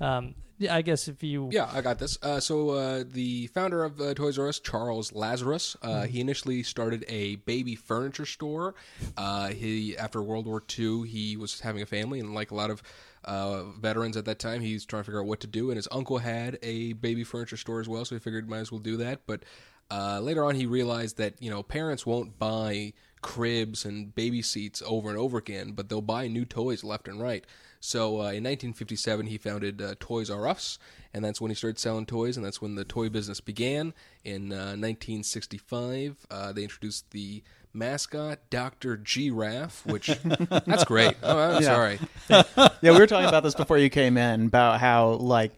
[0.00, 2.18] Um, yeah, I guess if you Yeah, I got this.
[2.22, 6.12] Uh, so uh, the founder of uh, Toys R Us, Charles Lazarus, uh, Mm-hmm.
[6.12, 8.74] he initially started a baby furniture store.
[9.16, 12.70] Uh, he after World War II, he was having a family, and like a lot
[12.70, 12.82] of
[13.24, 15.70] uh, veterans at that time, he's trying to figure out what to do.
[15.70, 18.72] And his uncle had a baby furniture store as well, so he figured might as
[18.72, 19.20] well do that.
[19.26, 19.42] But
[19.90, 24.82] Uh, later on, he realized that you know parents won't buy cribs and baby seats
[24.86, 27.44] over and over again, but they'll buy new toys left and right.
[27.84, 30.78] So uh, in 1957, he founded uh, Toys R Us,
[31.12, 33.92] and that's when he started selling toys, and that's when the toy business began.
[34.24, 37.42] In uh, 1965, uh, they introduced the
[37.74, 38.96] mascot Dr.
[38.98, 40.06] Giraffe, which
[40.64, 41.16] that's great.
[41.24, 41.68] Oh, I'm Yeah.
[41.68, 41.98] sorry.
[42.30, 45.50] yeah, we were talking about this before you came in about how like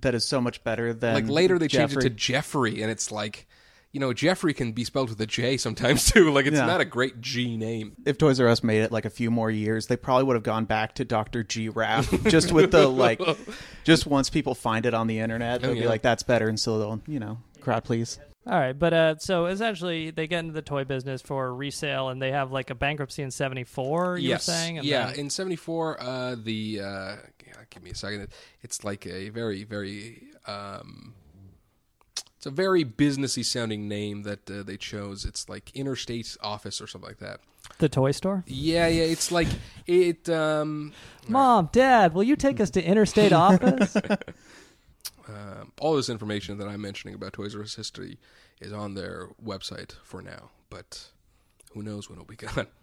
[0.00, 3.10] that is so much better than like later they changed it to Geoffrey, and it's
[3.10, 3.46] like,
[3.92, 6.30] you know, Geoffrey can be spelled with a J sometimes too.
[6.32, 6.66] Like it's Yeah.
[6.66, 7.92] not a great G name.
[8.06, 10.42] if Toys R Us made it like a few more years, they probably would have
[10.42, 11.42] gone back to Dr.
[11.42, 13.20] Giraffe just with the like,
[13.84, 15.82] just once people find it on the internet, they'll Oh, yeah.
[15.82, 18.18] be like, "That's better," and so they'll, you know, crowd please.
[18.46, 22.22] All right, but uh, so essentially they get into the toy business for resale, and
[22.22, 24.16] they have like a bankruptcy in '74.
[24.16, 25.06] You yes, were saying, and yeah.
[25.10, 26.84] then- In '74, uh, the uh,
[27.46, 28.28] yeah, give me a second.
[28.62, 30.22] It's like a very, very.
[30.46, 31.12] Um,
[32.40, 35.26] it's a very businessy sounding name that uh, they chose.
[35.26, 37.40] It's like Interstate Office or something like that.
[37.76, 38.44] the toy store.
[38.46, 39.02] Yeah, yeah.
[39.02, 39.48] It's like
[39.86, 40.26] it.
[40.30, 40.94] Um,
[41.28, 43.94] Mom, Dad, will you take us to Interstate Office?
[45.28, 48.18] um, all this information that I'm mentioning about Toys R Us history
[48.58, 51.10] is on their website for now, but
[51.74, 52.68] who knows when it'll be gone.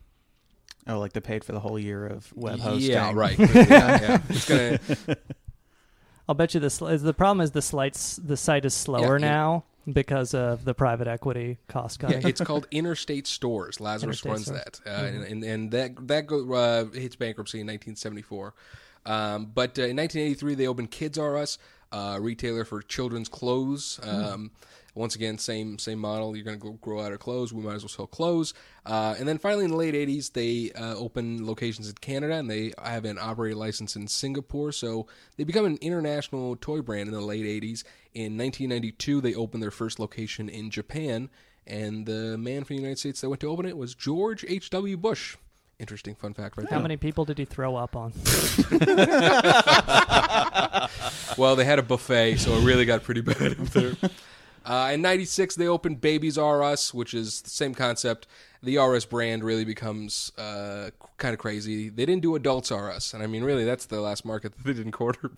[0.90, 2.92] Oh, like they paid for the whole year of web hosting.
[2.92, 3.38] Yeah, right.
[3.40, 4.22] yeah, yeah.
[4.30, 4.80] It's gonna.
[6.28, 9.26] I'll bet you the sl- the problem is the slights the site is slower Yeah,
[9.26, 9.32] yeah.
[9.32, 12.28] now because of the private equity cost Yeah, cutting.
[12.30, 13.80] it's called Interstate Stores.
[13.80, 14.62] Lazarus Interstate runs Stores.
[14.86, 18.54] that, uh, and, and and that that go, uh, hits bankruptcy in 1974.
[19.06, 21.58] Um, but uh, in 1983, they opened Kids R Us,
[21.94, 24.00] uh, retailer for children's clothes.
[24.04, 24.52] Um,
[24.98, 26.36] Once again, same same model.
[26.36, 27.54] You're going to grow out of clothes.
[27.54, 28.54] We might as well sell clothes.
[28.86, 32.50] Uh, and then finally, in the late 80s, they uh, open locations in Canada, and
[32.50, 34.72] they have an operating license in Singapore.
[34.72, 37.84] So they become an international toy brand in the late 80s.
[38.14, 41.30] In 1992, they opened their first location in Japan,
[41.68, 44.98] and the man from the United States that went to open it was George H.W.
[44.98, 45.38] Bush.
[45.80, 46.82] Interesting fun fact, right How there.
[46.82, 48.12] many people did he throw up on?
[51.38, 53.96] Well, they had a buffet, so it really got pretty bad up there.
[54.68, 58.28] Uh, in '96, they opened Babies R Us, which is the same concept.
[58.62, 61.90] The RS brand really becomes uh, kind of crazy.
[61.90, 64.66] They didn't do Adults R Us, and I mean, really, that's the last market that
[64.66, 65.32] they didn't quarter.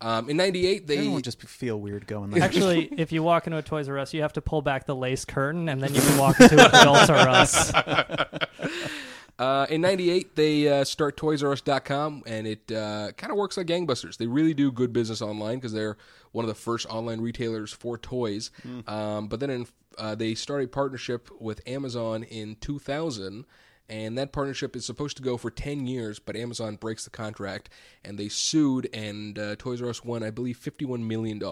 [0.00, 2.42] Um, in '98, they Everyone would just feel weird going there.
[2.42, 4.96] Actually, if you walk into a Toys R Us, you have to pull back the
[4.96, 7.72] lace curtain, and then you can walk into Adults R Us.
[9.40, 14.18] Uh, in 98, they uh, start ToysRUs.com, and it uh, kind of works like gangbusters.
[14.18, 15.96] They really do good business online because they're
[16.32, 18.50] one of the first online retailers for toys.
[18.86, 19.66] Um, but then in,
[19.96, 23.46] uh, they start a partnership with Amazon in 2000,
[23.88, 27.70] and that partnership is supposed to go for 10 years, but Amazon breaks the contract,
[28.04, 31.42] and they sued, and uh, Toys R Us won, I believe, $51 million.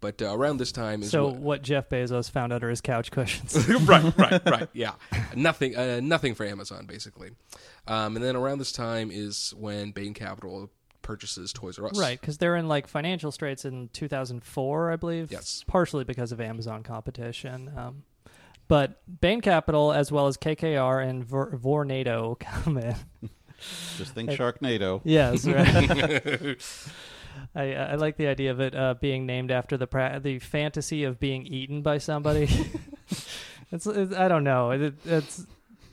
[0.00, 3.10] But uh, around this time is So what- what Jeff Bezos found under his couch
[3.10, 3.56] cushions.
[3.82, 4.68] right, right, right.
[4.72, 4.92] Yeah,
[5.34, 7.30] nothing, uh, nothing for Amazon basically.
[7.86, 10.70] Um, and then around this time is when Bain Capital
[11.02, 11.98] purchases Toys R Us.
[11.98, 15.32] Right, because they're in like financial straits in 2004, I believe.
[15.32, 15.64] Yes.
[15.66, 17.72] Partially because of Amazon competition.
[17.76, 18.02] Um,
[18.68, 22.94] but Bain Capital, as well as KKR and Vor- Vornado, come in.
[23.96, 25.00] Just think Sharknado.
[25.02, 26.56] Yes, right.
[27.54, 31.04] I, I like the idea of it uh, being named after the pra- the fantasy
[31.04, 32.48] of being eaten by somebody.
[33.72, 34.70] it's, it's I don't know.
[34.70, 35.46] It, it's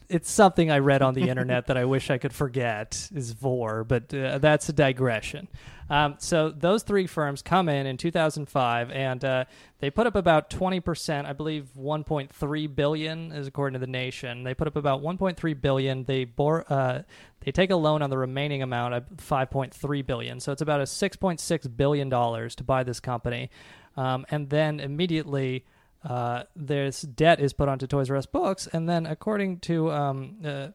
[0.09, 3.83] it's something I read on the internet that I wish I could forget is vore,
[3.83, 5.47] but uh, that's a digression.
[5.89, 9.45] Um, so those three firms come in in 2005, and uh,
[9.79, 11.27] they put up about 20 percent.
[11.27, 14.43] I believe 1.3 billion is according to the Nation.
[14.43, 16.03] They put up about 1.3 billion.
[16.05, 16.65] They bore.
[16.71, 17.03] Uh,
[17.41, 20.39] they take a loan on the remaining amount of 5.3 billion.
[20.39, 23.51] So it's about a 6.6 billion dollars to buy this company,
[23.95, 25.65] um, and then immediately
[26.05, 30.35] uh, this debt is put onto Toys R Us books, and then according to um,
[30.45, 30.67] uh,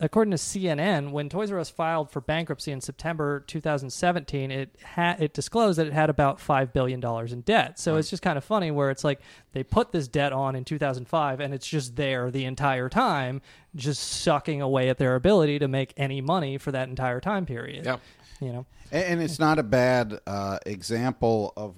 [0.00, 5.22] according to CNN, when Toys R Us filed for bankruptcy in September 2017, it had
[5.22, 7.78] it disclosed that it had about five billion dollars in debt.
[7.78, 9.20] So it's just kind of funny where it's like
[9.52, 13.40] they put this debt on in 2005, and it's just there the entire time,
[13.76, 17.84] just sucking away at their ability to make any money for that entire time period.
[17.84, 18.00] Yep.
[18.40, 18.66] You know.
[18.90, 21.76] And and it's not a bad uh, example of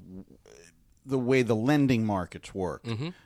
[1.04, 2.84] the way the lending markets work.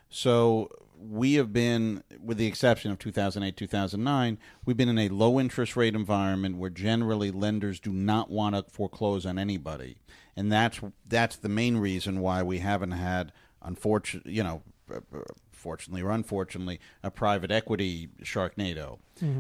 [0.09, 5.39] So we have been, with the exception of 2008, 2009, we've been in a low
[5.41, 9.97] interest rate environment where generally lenders do not want to foreclose on anybody,
[10.37, 14.62] and that's that's the main reason why we haven't had, unfortunately, you know.
[14.93, 15.20] uh, uh,
[15.53, 18.99] Fortunately or unfortunately, a private equity Sharknado,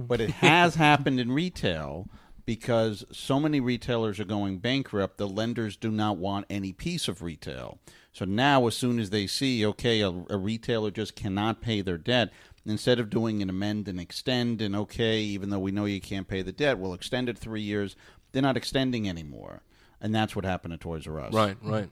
[0.08, 2.08] but it has happened in retail
[2.46, 7.20] because so many retailers are going bankrupt, the lenders do not want any piece of
[7.20, 7.78] retail.
[8.14, 11.98] So now, as soon as they see, okay, a, a retailer just cannot pay their
[11.98, 12.30] debt,
[12.64, 16.28] instead of doing an amend and extend, and okay, even though we know you can't
[16.28, 17.96] pay the debt, we'll extend it three years,
[18.30, 19.62] they're not extending anymore.
[20.00, 21.34] And that's what happened to Toys R Us.
[21.34, 21.90] Right, right.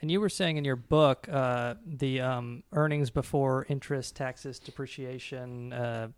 [0.00, 5.72] And you were saying in your book uh, the um, earnings before interest, taxes, depreciation.
[5.72, 6.08] Uh,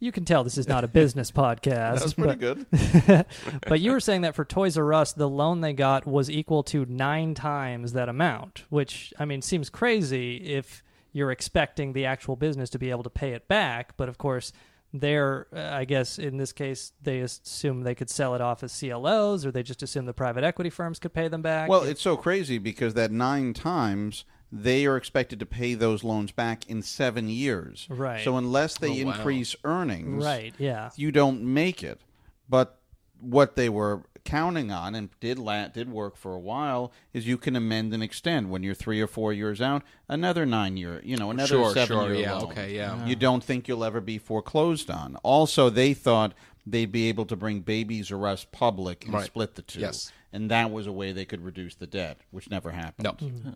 [0.00, 1.94] you can tell this is not a business podcast.
[1.94, 3.26] That was pretty but- good.
[3.68, 6.62] but you were saying that for Toys R Us, the loan they got was equal
[6.64, 10.82] to nine times that amount, which I mean seems crazy if
[11.12, 13.96] you're expecting the actual business to be able to pay it back.
[13.96, 14.52] But of course,
[14.92, 18.78] they're uh, I guess in this case they assume they could sell it off as
[18.78, 21.68] CLOs, or they just assume the private equity firms could pay them back.
[21.68, 26.32] Well, it's so crazy because that nine times they are expected to pay those loans
[26.32, 27.86] back in seven years.
[27.88, 28.24] Right.
[28.24, 29.12] So unless they Oh, wow.
[29.12, 30.90] increase earnings, right, yeah.
[30.96, 32.00] you don't make it.
[32.48, 32.78] But
[33.20, 37.38] what they were counting on and did la- did work for a while is you
[37.38, 41.16] can amend and extend when you're three or four years out another nine year you
[41.16, 42.50] know another Sure, seven sure, year yeah, loan.
[42.52, 43.06] okay, yeah.
[43.06, 46.34] you don't think you'll ever be foreclosed on also they thought
[46.66, 49.24] they'd be able to bring Babies R Us public and Right.
[49.24, 50.12] split the two Yes.
[50.34, 53.12] and that was a way they could reduce the debt which never happened No.
[53.12, 53.50] Mm-hmm.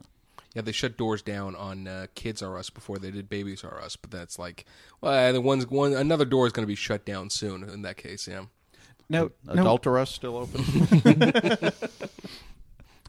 [0.55, 3.81] Yeah, they shut doors down on uh, Kids R Us before they did Babies R
[3.83, 4.65] Us, but that's like,
[5.01, 7.65] well, the one's one another door is going to be shut down soon.
[7.69, 8.45] In that case, yeah.
[9.09, 10.63] No, no, Adult R Us still open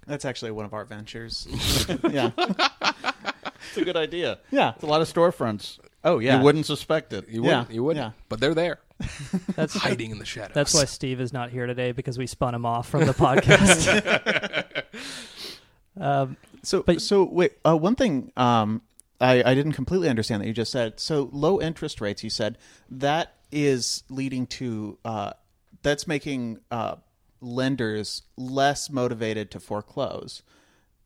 [0.07, 1.47] that's actually one of our ventures.
[2.11, 2.31] yeah.
[2.37, 4.73] it's a good idea Yeah.
[4.75, 6.37] it's a lot of storefronts Oh yeah.
[6.37, 8.11] you wouldn't suspect it You wouldn't, Yeah, you wouldn't, yeah.
[8.29, 8.79] but they're there,
[9.55, 10.53] That's hiding in the shadows.
[10.53, 14.83] That's why Steve is not here today because we spun him off from the podcast.
[15.99, 17.53] um, So, But- so wait.
[17.65, 18.81] Uh, one thing um,
[19.19, 20.99] I, I didn't completely understand that you just said.
[20.99, 22.23] So, low interest rates.
[22.23, 22.57] You said
[22.89, 25.33] that is leading to uh,
[25.81, 26.95] that's making uh,
[27.41, 30.43] lenders less motivated to foreclose.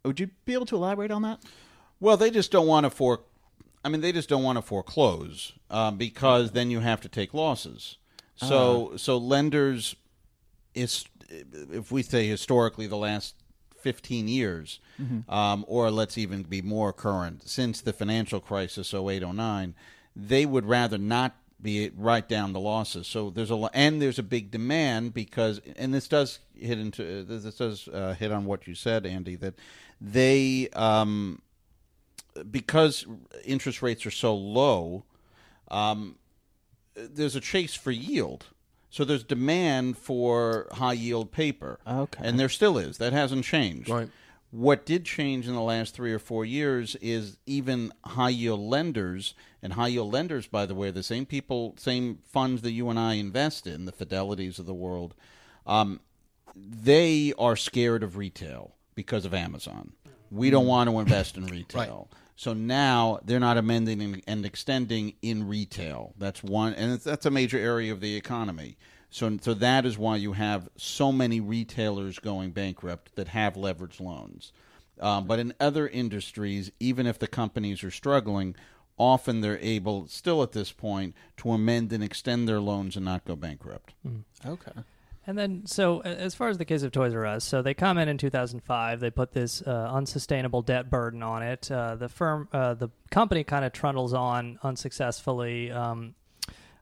[0.04, 1.44] Would you be able to elaborate on that?
[2.00, 3.22] Well, they just don't want to for.
[3.84, 7.34] I mean, they just don't want to foreclose um, because then you have to take
[7.34, 7.98] losses.
[8.36, 9.96] So, so lenders,
[10.74, 13.36] is if we say historically the last
[13.80, 14.80] fifteen years,
[15.28, 19.74] um, or let's even be more current, since the financial crisis 08, 09,
[20.16, 23.08] they would rather not be write down the losses.
[23.08, 27.56] So there's a and there's a big demand because and this does hit into this
[27.56, 29.56] does uh, hit on what you said, Andy, that
[30.00, 31.42] they um,
[32.50, 33.06] because
[33.44, 35.04] interest rates are so low,
[35.70, 36.16] um,
[36.96, 38.48] there's a chase for yield.
[38.90, 41.80] So there's demand for high yield paper.
[41.88, 42.22] Okay.
[42.24, 42.98] And there still is.
[42.98, 43.90] That hasn't changed.
[43.90, 44.10] Right.
[44.52, 49.36] What did change in the last three or four years is even high yield lenders,
[49.62, 52.98] and high yield lenders, by the way, the same people, same funds that you and
[52.98, 55.14] I invest in, the Fidelities of the world.
[55.68, 56.00] Um,
[56.56, 59.94] they are scared of retail because of Amazon.
[60.32, 62.10] We don't want to invest in retail.
[62.40, 66.14] So now they're not amending and- extending in retail.
[66.18, 68.78] That's one, and that's a major area of the economy.
[69.10, 74.00] So, so that is why you have so many retailers going bankrupt that have leveraged
[74.00, 74.54] loans.
[75.02, 78.56] Um, but in other industries, even if the companies are struggling,
[78.98, 83.26] often they're able, still at this point, to amend and extend their loans and not
[83.26, 83.94] go bankrupt.
[84.46, 84.80] Okay.
[85.30, 88.00] And then, so as far as the case of Toys R Us, so they come
[88.00, 89.00] in in 2005.
[89.00, 91.70] They put this uh, unsustainable debt burden on it.
[91.70, 95.72] Uh, the firm, uh, the company, kind of trundles on unsuccessfully.
[95.72, 96.16] Um,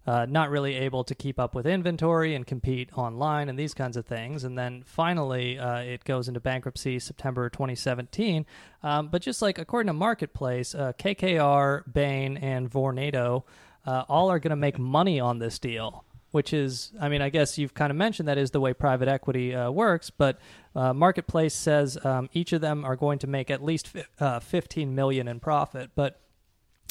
[0.05, 3.97] uh, not really able to keep up with inventory and compete online and these kinds
[3.97, 4.45] of things.
[4.45, 8.45] And then finally, uh, it goes into bankruptcy September 2017.
[8.81, 13.43] Um, but just like according to Marketplace, uh, KKR, Bain, and Vornado
[13.85, 16.05] all are going to make money on this deal.
[16.37, 19.07] Which is, I mean, I guess you've kind of mentioned that is the way private
[19.07, 20.37] equity uh, works, but
[20.75, 24.39] uh, Marketplace says um, each of them are going to make at least fi- uh,
[24.39, 25.89] 15 million in profit.
[25.95, 26.19] But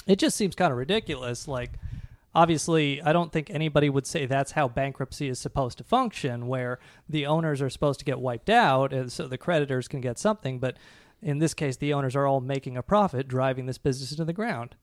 [0.05, 1.47] it just seems kind of ridiculous.
[1.47, 1.75] Like,
[2.35, 6.81] obviously, I don't think anybody would say that's how bankruptcy is supposed to function, where
[7.09, 10.59] the owners are supposed to get wiped out, and so the creditors can get something.
[10.59, 10.77] But
[11.27, 14.33] in this case, the owners are all making a profit, driving this business into the
[14.33, 14.77] ground.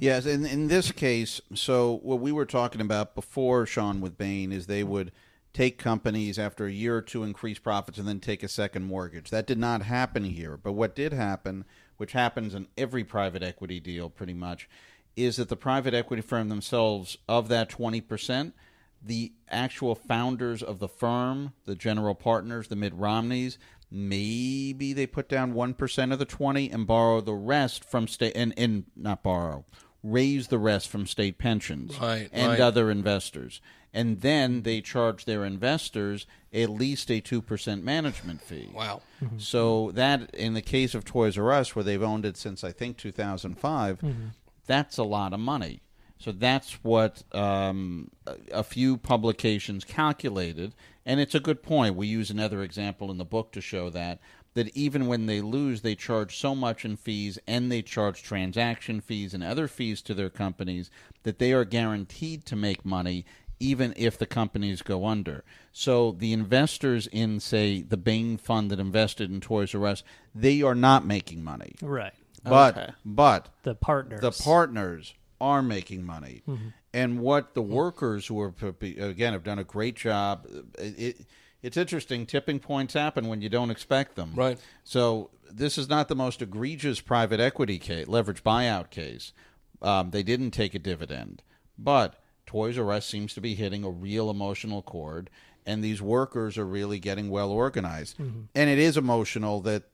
[0.00, 4.50] Yes, in in this case, so what we were talking about before, Sean, with Bain,
[4.50, 5.12] is they would
[5.52, 9.30] take companies after a year or two increase profits and then take a second mortgage.
[9.30, 10.56] That did not happen here.
[10.56, 11.64] But what did happen,
[11.96, 14.68] which happens in every private equity deal pretty much,
[15.14, 18.52] is that the private equity firm themselves, of that 20%,
[19.00, 23.58] the actual founders of the firm, the general partners, the Mitt Romneys,
[23.94, 28.52] maybe they put down 1% of the 20 and borrow the rest from state and,
[28.56, 29.64] and not borrow
[30.04, 32.60] raise the rest from state pensions Right, and right.
[32.60, 33.60] other investors.
[33.92, 38.68] And then they charge their investors at least a 2% management fee.
[38.72, 39.02] Wow.
[39.22, 39.38] Mm-hmm.
[39.38, 42.72] So that, in the case of Toys R Us, where they've owned it since I
[42.72, 44.26] think 2005, mm-hmm.
[44.66, 45.80] that's a lot of money.
[46.24, 51.96] So that's what um, a, a few publications calculated, and it's a good point.
[51.96, 54.20] We use another example in the book to show that
[54.54, 59.02] that even when they lose, they charge so much in fees, and they charge transaction
[59.02, 60.90] fees and other fees to their companies
[61.24, 63.26] that they are guaranteed to make money
[63.60, 65.44] even if the companies go under.
[65.72, 70.02] So the investors in, say, the Bain fund that invested in Toys R Us,
[70.34, 71.74] they are not making money.
[71.82, 72.14] Right.
[72.42, 72.92] But Okay.
[73.04, 74.20] but The partners.
[74.22, 76.68] the partners are making money, Mm-hmm.
[76.92, 80.46] and what the workers who are again have done a great job.
[80.78, 81.26] It, it,
[81.62, 82.26] it's interesting.
[82.26, 84.32] Tipping points happen when you don't expect them.
[84.34, 84.58] Right.
[84.84, 89.32] So this is not the most egregious private equity case, leverage buyout case.
[89.80, 91.42] Um, they didn't take a dividend,
[91.78, 95.30] but Toys R Us seems to be hitting a real emotional chord,
[95.66, 98.18] and these workers are really getting well organized.
[98.18, 98.42] Mm-hmm.
[98.54, 99.84] And it is emotional that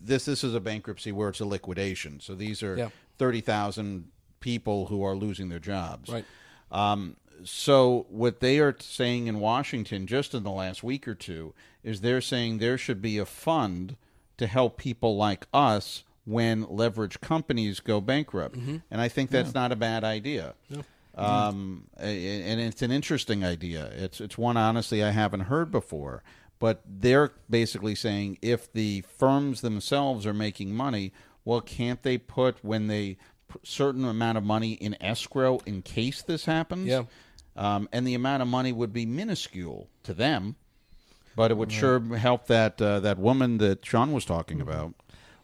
[0.00, 2.20] this this is a bankruptcy where it's a liquidation.
[2.20, 2.88] So these are Yeah.
[3.18, 4.08] thirty thousand
[4.40, 6.10] people who are losing their jobs.
[6.10, 6.24] Right.
[6.70, 11.54] Um, so what they are saying in Washington just in the last week or two
[11.84, 13.96] is they're saying there should be a fund
[14.38, 18.56] to help people like us when leverage companies go bankrupt.
[18.90, 20.54] And I think that's not a bad idea.
[21.14, 23.86] Um, and it's an interesting idea.
[23.94, 26.22] It's it's one honestly I haven't heard before.
[26.58, 31.12] But they're basically saying if the firms themselves are making money,
[31.44, 33.18] well, can't they put when they
[33.64, 36.86] certain amount of money in escrow in case this happens?
[36.86, 37.04] Yeah.
[37.56, 40.56] Um, and the amount of money would be minuscule to them,
[41.34, 44.94] but it would sure help that uh, that woman that Sean was talking about.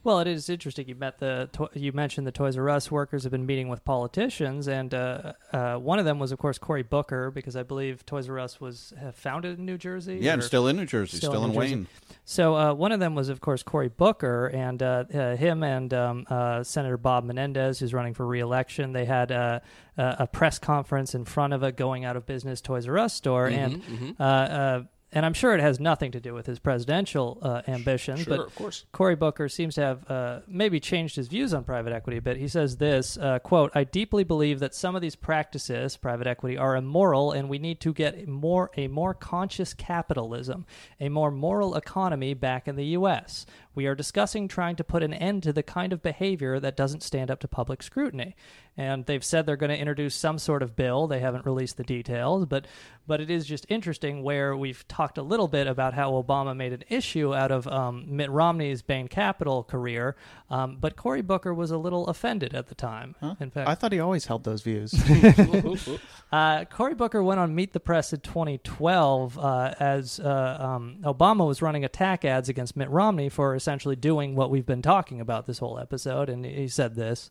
[0.04, 0.88] Well, it is interesting.
[0.88, 4.66] You met the you mentioned the Toys R Us workers have been meeting with politicians,
[4.66, 8.28] and uh, uh, one of them was, of course, Cory Booker, because I believe Toys
[8.28, 10.18] R Us was uh, founded in New Jersey.
[10.20, 11.74] Yeah, and or- still in New Jersey, still, in New Jersey.
[11.76, 11.86] Wayne.
[12.24, 15.94] So uh, one of them was, of course, Cory Booker, and uh, uh, him and
[15.94, 18.92] um, uh, Senator Bob Menendez, who's running for reelection.
[18.92, 19.60] They had uh,
[19.96, 23.14] uh, a press conference in front of a going out of business Toys R Us
[23.14, 23.82] store, and
[24.18, 24.82] Uh, uh,
[25.12, 28.46] and I'm sure it has nothing to do with his presidential uh, ambition, Sure, but
[28.46, 28.86] of course.
[28.92, 32.38] Cory Booker seems to have uh, maybe changed his views on private equity a bit.
[32.38, 36.56] He says this uh, quote: "I deeply believe that some of these practices, private equity,
[36.56, 40.66] are immoral, and we need to get more a more conscious capitalism,
[41.00, 43.46] a more moral economy back in the U.S.
[43.74, 47.02] We are discussing trying to put an end to the kind of behavior that doesn't
[47.02, 48.34] stand up to public scrutiny."
[48.76, 51.06] And they've said they're going to introduce some sort of bill.
[51.06, 52.66] They haven't released the details, but
[53.06, 56.72] but it is just interesting where we've talked a little bit about how Obama made
[56.72, 60.16] an issue out of um, Mitt Romney's Bain Capital career,
[60.50, 63.14] um, but Cory Booker was a little offended at the time.
[63.40, 64.94] In fact, I thought he always held those views.
[66.32, 71.46] uh, Cory Booker went on Meet the Press in 2012 uh, as uh, um, Obama
[71.46, 75.46] was running attack ads against Mitt Romney for essentially doing what we've been talking about
[75.46, 77.30] this whole episode, and he said this.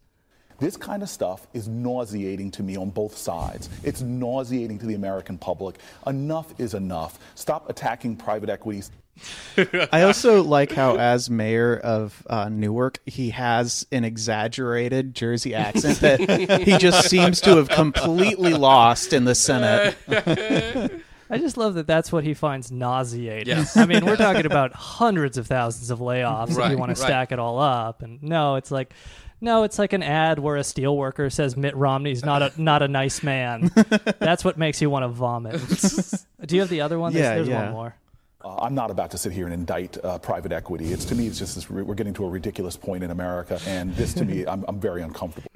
[0.59, 3.67] This kind of stuff is nauseating to me on both sides.
[3.83, 5.77] It's nauseating to the American public.
[6.07, 7.19] Enough is enough.
[7.35, 8.91] Stop attacking private equities.
[9.91, 15.99] I also like how, as mayor of uh, Newark, he has an exaggerated Jersey accent
[15.99, 19.97] that he just seems to have completely lost in the Senate.
[21.31, 23.47] I just love that that's what he finds nauseating.
[23.47, 23.77] Yes.
[23.77, 27.31] I mean, we're talking about hundreds of thousands of layoffs if you want to stack
[27.31, 28.01] it all up.
[28.01, 28.93] And no, it's like
[29.39, 32.81] no, it's like an ad where a steel worker says Mitt Romney's not a not
[32.83, 33.71] a nice man.
[34.19, 35.53] that's what makes you want to vomit.
[36.45, 37.13] Do you have the other one?
[37.13, 37.63] There's, Yeah, there's yeah.
[37.63, 37.95] one more.
[38.43, 40.91] Uh, I'm not about to sit here and indict uh, private equity.
[40.91, 43.95] It's to me, it's just this, we're getting to a ridiculous point in America, and
[43.95, 45.51] this to me, I'm, I'm very uncomfortable.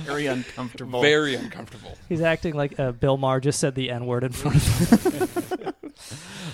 [0.00, 1.02] Very uncomfortable.
[1.02, 1.96] Very uncomfortable.
[2.08, 5.72] He's acting like uh, Bill Maher just said the N word in front of him.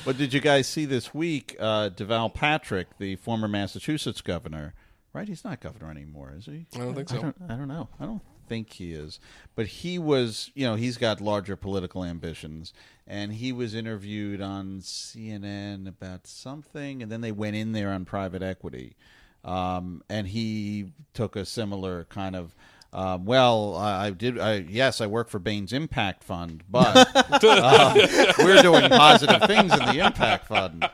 [0.05, 4.75] But did you guys see this week uh, Deval Patrick, the former Massachusetts governor?
[5.13, 6.67] Right, he's not governor anymore, is he?
[6.75, 7.23] I don't think I so.
[7.23, 7.89] don't, I don't know.
[8.01, 9.21] I don't think he is,
[9.55, 10.51] but he was.
[10.55, 12.73] You know, he's got larger political ambitions,
[13.07, 18.05] and he was interviewed on CNN about something, and then they went in there on
[18.05, 18.97] private equity,
[19.45, 22.57] um, and he took a similar kind of.
[22.93, 24.39] Uh, well, I, I did.
[24.39, 26.95] I, yes, I work for Bain's Impact Fund, but
[27.43, 27.95] uh,
[28.39, 30.89] we're doing positive things in the Impact Fund.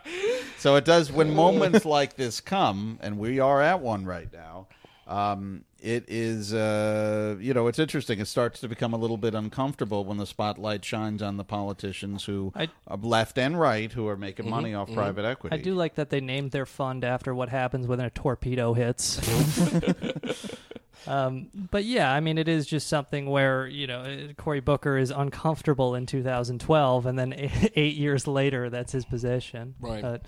[0.58, 4.68] So it does when moments like this come, and we are at one right now.
[5.08, 8.18] Um, it is, uh, you know, it's interesting.
[8.20, 12.24] It starts to become a little bit uncomfortable when the spotlight shines on the politicians
[12.24, 15.56] who, I- are left and right, who are making money off private equity.
[15.56, 19.18] I do like that they named their fund after what happens when a torpedo hits.
[21.06, 24.98] um, but yeah, I mean, it is just something where you know uh, Cory Booker
[24.98, 27.34] is uncomfortable in 2012, and then
[27.76, 29.74] eight years later, that's his position.
[29.80, 30.02] Right.
[30.02, 30.22] But,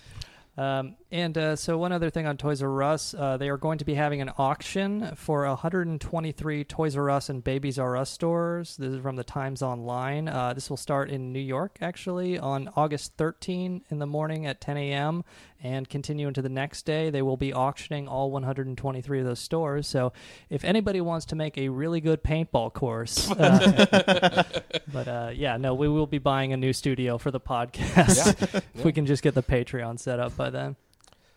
[0.60, 3.78] um, and uh, so one other thing on Toys R Us, uh, they are going
[3.78, 8.76] to be having an auction for 123 Toys R Us and Babies R Us stores.
[8.76, 10.28] This is from the Times Online.
[10.28, 14.60] Uh, this will start in New York, actually, on August 13 in the morning at
[14.60, 15.24] 10 a.m.
[15.62, 17.10] and continue into the next day.
[17.10, 19.86] They will be auctioning all 123 of those stores.
[19.86, 20.12] So
[20.48, 24.44] if anybody wants to make a really good paintball course, uh,
[24.92, 28.84] but uh, yeah, no, we will be buying a new studio for the podcast if
[28.84, 30.76] we can just get the Patreon set up by then.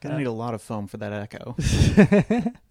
[0.01, 1.55] Gonna need a lot of foam for that echo.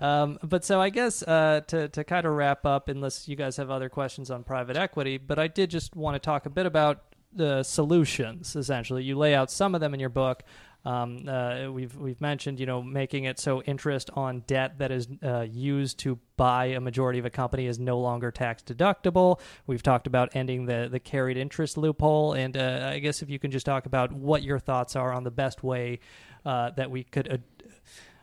[0.00, 3.58] Um, but so I guess uh, to to kind of wrap up, unless you guys
[3.58, 6.64] have other questions on private equity, but I did just want to talk a bit
[6.64, 8.56] about the solutions.
[8.56, 10.42] Essentially, you lay out some of them in your book.
[10.82, 15.08] Um, uh, we've we've mentioned you know making it so interest on debt that is
[15.22, 19.40] uh, used to buy a majority of a company is no longer tax deductible.
[19.66, 23.38] We've talked about ending the the carried interest loophole, and uh, I guess if you
[23.38, 26.00] can just talk about what your thoughts are on the best way
[26.46, 27.28] uh, that we could.
[27.28, 27.42] ad-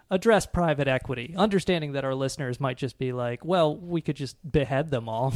[0.09, 4.37] address private equity, understanding that our listeners might just be like, well, we could just
[4.49, 5.29] behead them all.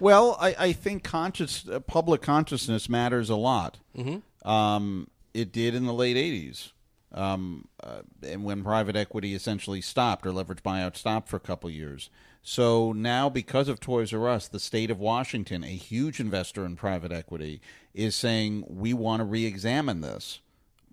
[0.00, 3.78] well, I, I think conscious uh, public consciousness matters a lot.
[3.96, 4.48] Mm-hmm.
[4.48, 6.72] Um, it did in the late '80s,
[7.12, 11.68] um, uh, and when private equity essentially stopped or leveraged buyout stopped for a couple
[11.68, 12.10] years.
[12.48, 16.76] So now, because of Toys R Us, the state of Washington, a huge investor in
[16.76, 17.60] private equity,
[17.92, 20.40] is saying we want to re-examine this,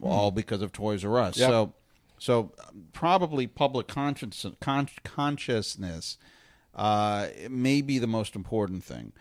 [0.04, 1.38] all because of Toys R Us.
[1.38, 1.50] Yep.
[1.50, 1.74] So,
[2.20, 6.18] so um, probably public conscience, con- consciousness
[6.76, 9.14] uh, may be the most important thing.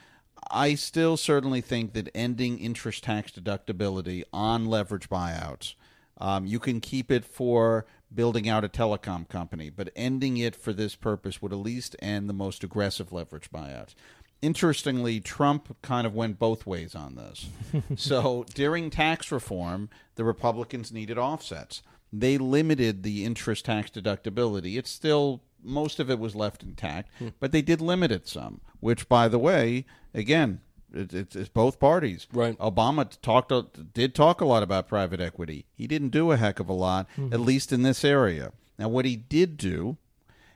[0.51, 5.75] I still certainly think that ending interest tax deductibility on leverage buyouts,
[6.19, 10.73] um, you can keep it for building out a telecom company, but ending it for
[10.73, 13.95] this purpose would at least end the most aggressive leverage buyouts.
[14.43, 17.47] Interestingly, Trump kind of went both ways on this.
[17.97, 21.83] so during tax reform, the Republicans needed offsets.
[22.13, 24.77] They limited the interest tax deductibility.
[24.77, 27.29] It's still most of it was left intact, hmm.
[27.41, 28.61] but they did limit it some.
[28.81, 30.61] Which, by the way, again,
[30.93, 32.27] it, it's, it's both parties.
[32.33, 32.59] Right.
[32.59, 33.53] Obama talked
[33.95, 35.67] did talk a lot about private equity.
[35.75, 37.33] He didn't do a heck of a lot, hmm.
[37.33, 38.53] at least in this area.
[38.79, 39.97] Now, what he did do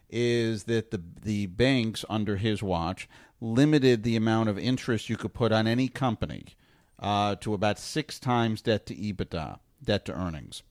[0.08, 3.08] is that the the banks under his watch
[3.40, 6.46] limited the amount of interest you could put on any company
[6.98, 10.62] uh, to about six times debt to EBITDA, debt to earnings.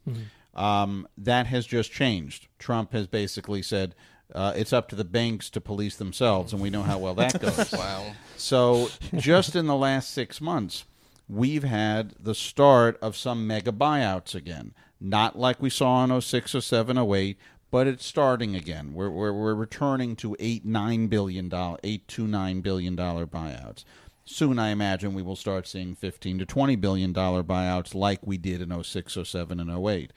[0.56, 2.48] Um, that has just changed.
[2.60, 3.94] Trump has basically said
[4.34, 7.40] uh, it's up to the banks to police themselves, and we know how well that
[7.42, 7.72] goes.
[7.72, 8.14] Wow.
[8.38, 10.86] So, just in the last six months,
[11.30, 14.74] we've had the start of some mega buyouts again.
[15.00, 17.38] Not like we saw in 06, 07, 08,
[17.76, 18.94] but it's starting again.
[18.94, 23.84] We're, we're, we're returning to eight, nine billion dollar, eight to nine billion dollar buyouts.
[24.24, 28.38] Soon, I imagine we will start seeing 15 to 20 billion dollar buyouts like we
[28.38, 30.14] did in 06, 07, and 08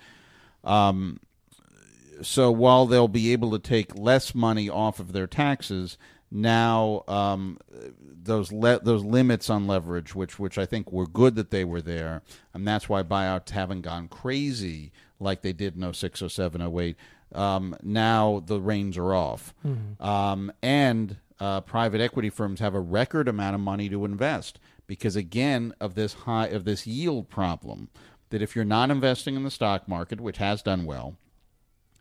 [2.22, 5.98] so while they'll be able to take less money off of their taxes,
[6.30, 7.59] now um,
[8.00, 11.82] those le- those limits on leverage, which which I think were good that they were
[11.82, 12.22] there,
[12.54, 16.96] and that's why buyouts haven't gone crazy like they did in 06, 07, 08.
[17.35, 19.55] Um, now the reins are off,
[20.01, 25.14] um, and uh, private equity firms have a record amount of money to invest because
[25.14, 27.89] again of this high of this yield problem.
[28.31, 31.16] That if you're not investing in the stock market, which has done well,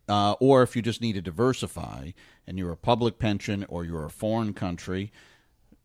[0.10, 2.12] uh, or if you just need to diversify
[2.46, 5.12] and you're a public pension or you're a foreign country,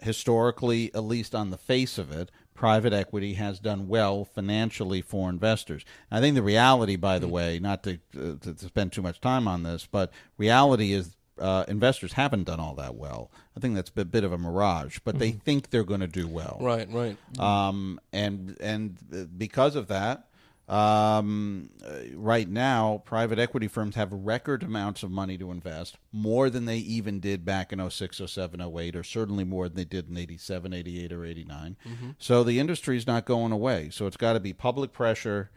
[0.01, 2.31] historically, at least on the face of it,
[2.63, 5.85] private equity has done well financially for investors.
[6.13, 9.49] I think the reality, by the way, not to, uh, to, spend too much time
[9.49, 13.33] on this, but reality is uh, investors haven't done all that well.
[13.57, 16.29] I think that's a bit of a mirage, but they think they're going to do
[16.29, 17.17] well Right, right.
[17.41, 20.29] um, and and uh, because of that,
[20.69, 26.49] um, uh, right now, private equity firms have record amounts of money to invest, more
[26.49, 30.09] than they even did back in 06, 07, 08, or certainly more than they did
[30.09, 31.77] in 87, 88, or 89.
[32.19, 33.91] So the industry is not going away.
[33.91, 35.51] So it's got to be public pressure.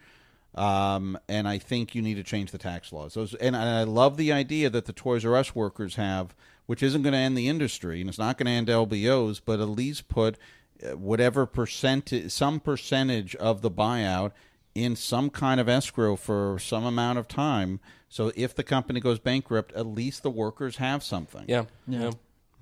[0.55, 3.13] Um, and I think you need to change the tax laws.
[3.13, 6.33] Those, and I love the idea that the Toys R Us workers have,
[6.65, 9.59] which isn't going to end the industry, and it's not going to end LBOs, but
[9.59, 10.37] at least put
[10.83, 14.31] uh, whatever percentage, some percentage of the buyout
[14.75, 17.79] in some kind of escrow for some amount of time.
[18.09, 21.45] So if the company goes bankrupt, at least the workers have something.
[21.47, 22.11] Yeah, yeah.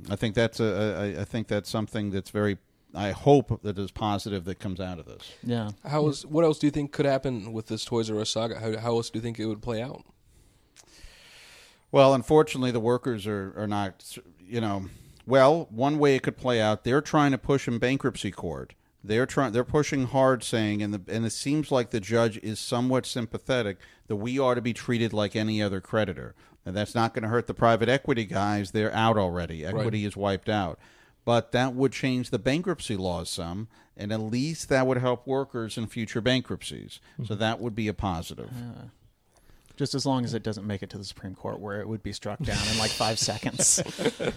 [0.10, 1.16] I think that's a.
[1.18, 2.60] I, I think that's something that's very.
[2.96, 5.34] I hope that is positive that comes out of this.
[5.44, 5.72] Yeah.
[5.84, 8.60] How is what else do you think could happen with this Toys R Us saga?
[8.60, 10.04] How, how else do you think it would play out?
[11.92, 14.86] Well, unfortunately, the workers are, are not, you know,
[15.28, 18.74] well, one way it could play out, they're trying to push in bankruptcy court.
[19.04, 22.60] They're trying, they're pushing hard, saying, and the, and it seems like the judge is
[22.60, 23.78] somewhat sympathetic
[24.08, 26.36] that we ought to be treated like any other creditor.
[26.66, 29.66] And that's not going to hurt the private equity guys; they're out already.
[29.66, 30.80] Equity is wiped out.
[31.26, 35.78] But that would change the bankruptcy laws some, and at least that would help workers
[35.78, 37.00] in future bankruptcies.
[37.14, 37.26] Mm-hmm.
[37.26, 38.50] So that would be a positive.
[39.76, 42.04] Just as long as it doesn't make it to the Supreme Court, where it would
[42.04, 43.82] be struck down in like five seconds.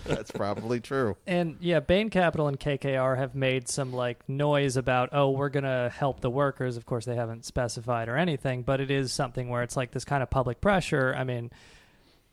[0.04, 1.16] That's probably true.
[1.26, 5.64] And yeah, Bain Capital and KKR have made some like noise about, oh, we're going
[5.64, 6.78] to help the workers.
[6.78, 10.06] Of course, they haven't specified or anything, but it is something where it's like this
[10.06, 11.14] kind of public pressure.
[11.14, 11.50] I mean,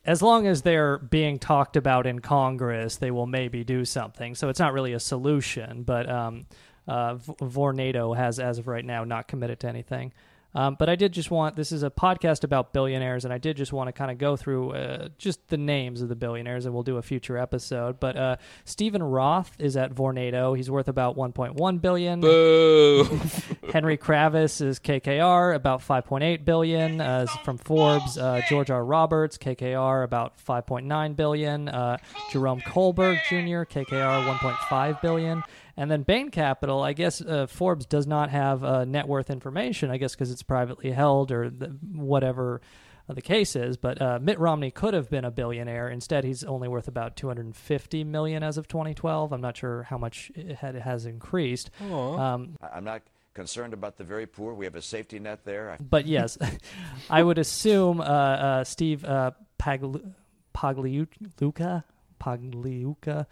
[0.06, 4.36] as long as they're being talked about in Congress, they will maybe do something.
[4.36, 6.46] So it's not really a solution, but um,
[6.88, 10.14] uh, V- Vornado has, as of right now, not committed to anything.
[10.56, 13.58] Um, but I did just want this is a podcast about billionaires, and I did
[13.58, 16.74] just want to kind of go through uh, just the names of the billionaires, and
[16.74, 18.00] we'll do a future episode.
[18.00, 18.36] But uh,
[18.66, 22.22] Steven Roth is at Vornado; he's worth about 1.1 billion.
[22.22, 23.04] Boo!
[23.72, 27.02] Henry Kravis is KKR, about 5.8 billion.
[27.02, 28.86] Uh, from Forbes, uh, George R.
[28.86, 31.70] Roberts, KKR, about 5.9 billion.
[31.70, 31.98] Uh,
[32.32, 35.44] Jerome Kohlberg Jr., KKR, 1.5 billion.
[35.76, 39.90] And then Bain Capital, I guess uh, Forbes does not have uh, net worth information,
[39.90, 42.62] I guess because it's privately held or the, whatever
[43.10, 43.76] uh, the case is.
[43.76, 45.90] But uh, Mitt Romney could have been a billionaire.
[45.90, 49.34] Instead, he's only worth about 250 million as of 2012.
[49.34, 51.72] I'm not sure how much it, had, it has increased.
[51.82, 53.02] Um, I- I'm not
[53.34, 54.54] concerned about the very poor.
[54.54, 55.76] We have a safety net there.
[55.82, 56.38] But yes,
[57.10, 60.14] I would assume uh, uh, Steve uh, Paglu-
[60.56, 61.84] Pagliuca.
[62.22, 63.26] Pagliuca.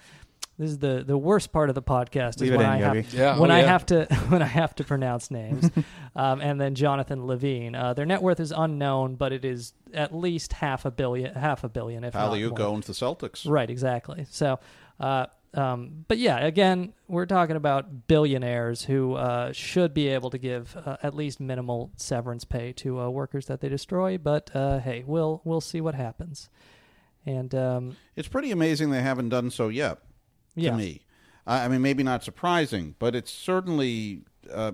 [0.57, 2.77] This is the, the worst part of the podcast is Leave it when in, I
[2.95, 3.67] have Yeah, when oh, I yeah.
[3.67, 5.69] have to when I have to pronounce names,
[6.15, 7.75] um, and then Jonathan Lavine.
[7.75, 11.63] Uh, their net worth is unknown, but it is at least half a billion, half
[11.63, 12.67] a billion, if not Pagliuca more.
[12.67, 13.49] owns the Celtics.
[13.49, 14.27] Right, exactly.
[14.29, 14.59] So,
[14.99, 20.37] uh, um, but yeah, again, we're talking about billionaires who uh, should be able to
[20.37, 24.17] give uh, at least minimal severance pay to uh, workers that they destroy.
[24.17, 26.49] But uh, hey, we'll we'll see what happens.
[27.25, 29.99] And um, It's pretty amazing they haven't done so yet.
[30.55, 30.75] To Yeah.
[30.75, 31.01] me,
[31.47, 34.23] I I mean, maybe not surprising, but it's certainly.
[34.51, 34.71] Uh,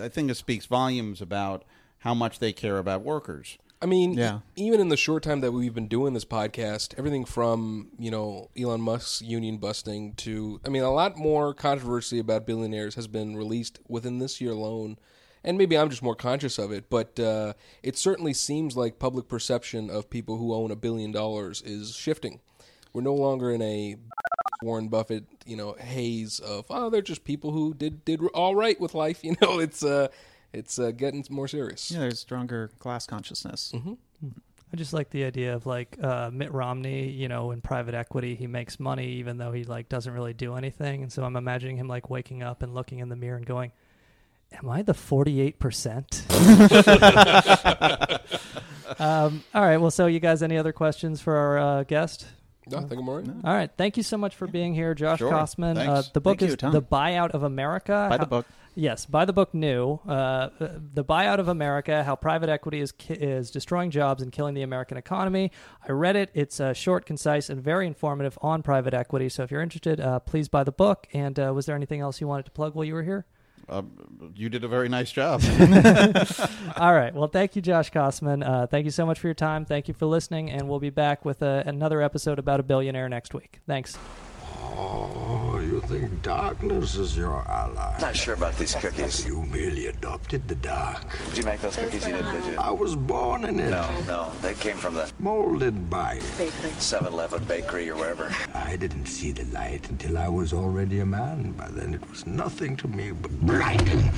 [0.00, 1.64] I think it speaks volumes about
[1.98, 3.58] how much they care about workers.
[3.82, 4.40] I mean, Yeah.
[4.56, 8.10] e- even in the short time that we've been doing this podcast, everything from you
[8.10, 13.06] know Elon Musk's union busting to, I mean, a lot more controversy about billionaires has
[13.06, 14.98] been released within this year alone.
[15.42, 19.26] And maybe I'm just more conscious of it, but uh, it certainly seems like public
[19.28, 22.40] perception of people who own a billion dollars is shifting.
[22.92, 23.96] We're no longer in a
[24.62, 28.80] Warren Buffett, you know, haze of oh, they're just people who did did all right
[28.80, 29.20] with life.
[29.30, 30.08] You know, it's uh,
[30.52, 31.90] it's uh, getting more serious.
[31.90, 33.72] yeah, there's stronger class consciousness.
[34.72, 38.34] I just like the idea of like uh, Mitt Romney, you know, in private equity,
[38.36, 41.02] he makes money even though he like doesn't really do anything.
[41.02, 43.72] And so I'm imagining him like waking up and looking in the mirror and going,
[44.52, 46.24] "Am I the 48 percent?"
[48.98, 49.78] um, all right.
[49.78, 52.26] Well, so you guys, any other questions for our uh, guest?
[52.68, 53.28] No, I think I'm all right.
[53.44, 53.70] All right.
[53.76, 55.32] Thank you so much for being here, Josh Sure.
[55.32, 55.76] Kosman.
[55.78, 56.08] Uh, Thanks.
[56.10, 56.72] the book Thank is you, Tom.
[56.72, 58.06] The Buyout of America.
[58.10, 58.46] Buy the How- book.
[58.76, 59.98] Yes, buy the book new.
[60.06, 60.48] Uh, uh,
[60.94, 64.62] the Buyout of America: How Private Equity is ki- is Destroying Jobs and Killing the
[64.62, 65.50] American Economy.
[65.86, 66.30] I read it.
[66.34, 69.28] It's uh, short, concise, and very informative on private equity.
[69.28, 71.08] So if you're interested, uh, please buy the book.
[71.12, 73.26] And uh, was there anything else you wanted to plug while you were here?
[73.70, 73.82] Uh,
[74.34, 75.42] you did a very nice job.
[76.76, 77.14] All right.
[77.14, 78.46] Well, thank you, Josh Kosman.
[78.46, 79.64] Uh, thank you so much for your time.
[79.64, 83.08] Thank you for listening, and we'll be back with uh, another episode about a billionaire
[83.08, 83.60] next week.
[83.66, 83.96] Thanks.
[84.62, 87.96] Oh, you think darkness is your ally?
[88.00, 89.26] Not sure about these cookies.
[89.26, 91.02] You merely adopted the dark.
[91.28, 92.06] Did you make those cookies?
[92.06, 92.58] You didn't, did you?
[92.58, 93.70] I was born in it.
[93.70, 94.32] No, no.
[94.42, 96.22] They came from the Molded by it.
[96.78, 98.34] 7-Eleven bakery or wherever.
[98.54, 101.52] I didn't see the light until I was already a man.
[101.52, 104.10] By then it was nothing to me but blinding.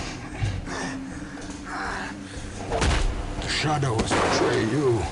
[3.41, 5.03] The shadows betray you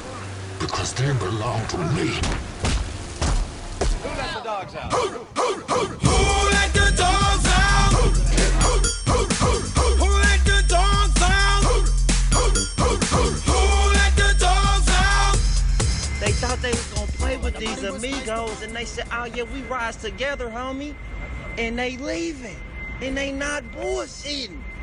[0.59, 2.19] because they belong to me.
[4.01, 4.93] Who let the dogs out?
[4.93, 5.01] Who
[6.51, 7.93] let the dogs out?
[10.01, 11.63] Who let the dogs out?
[13.45, 15.37] Who let the dogs out?
[16.19, 19.61] They thought they was gonna play with these amigos, and they said, "Oh yeah, we
[19.63, 20.95] rise together, homie,"
[21.59, 22.57] and they leaving,
[23.03, 24.63] and they not bullshitting.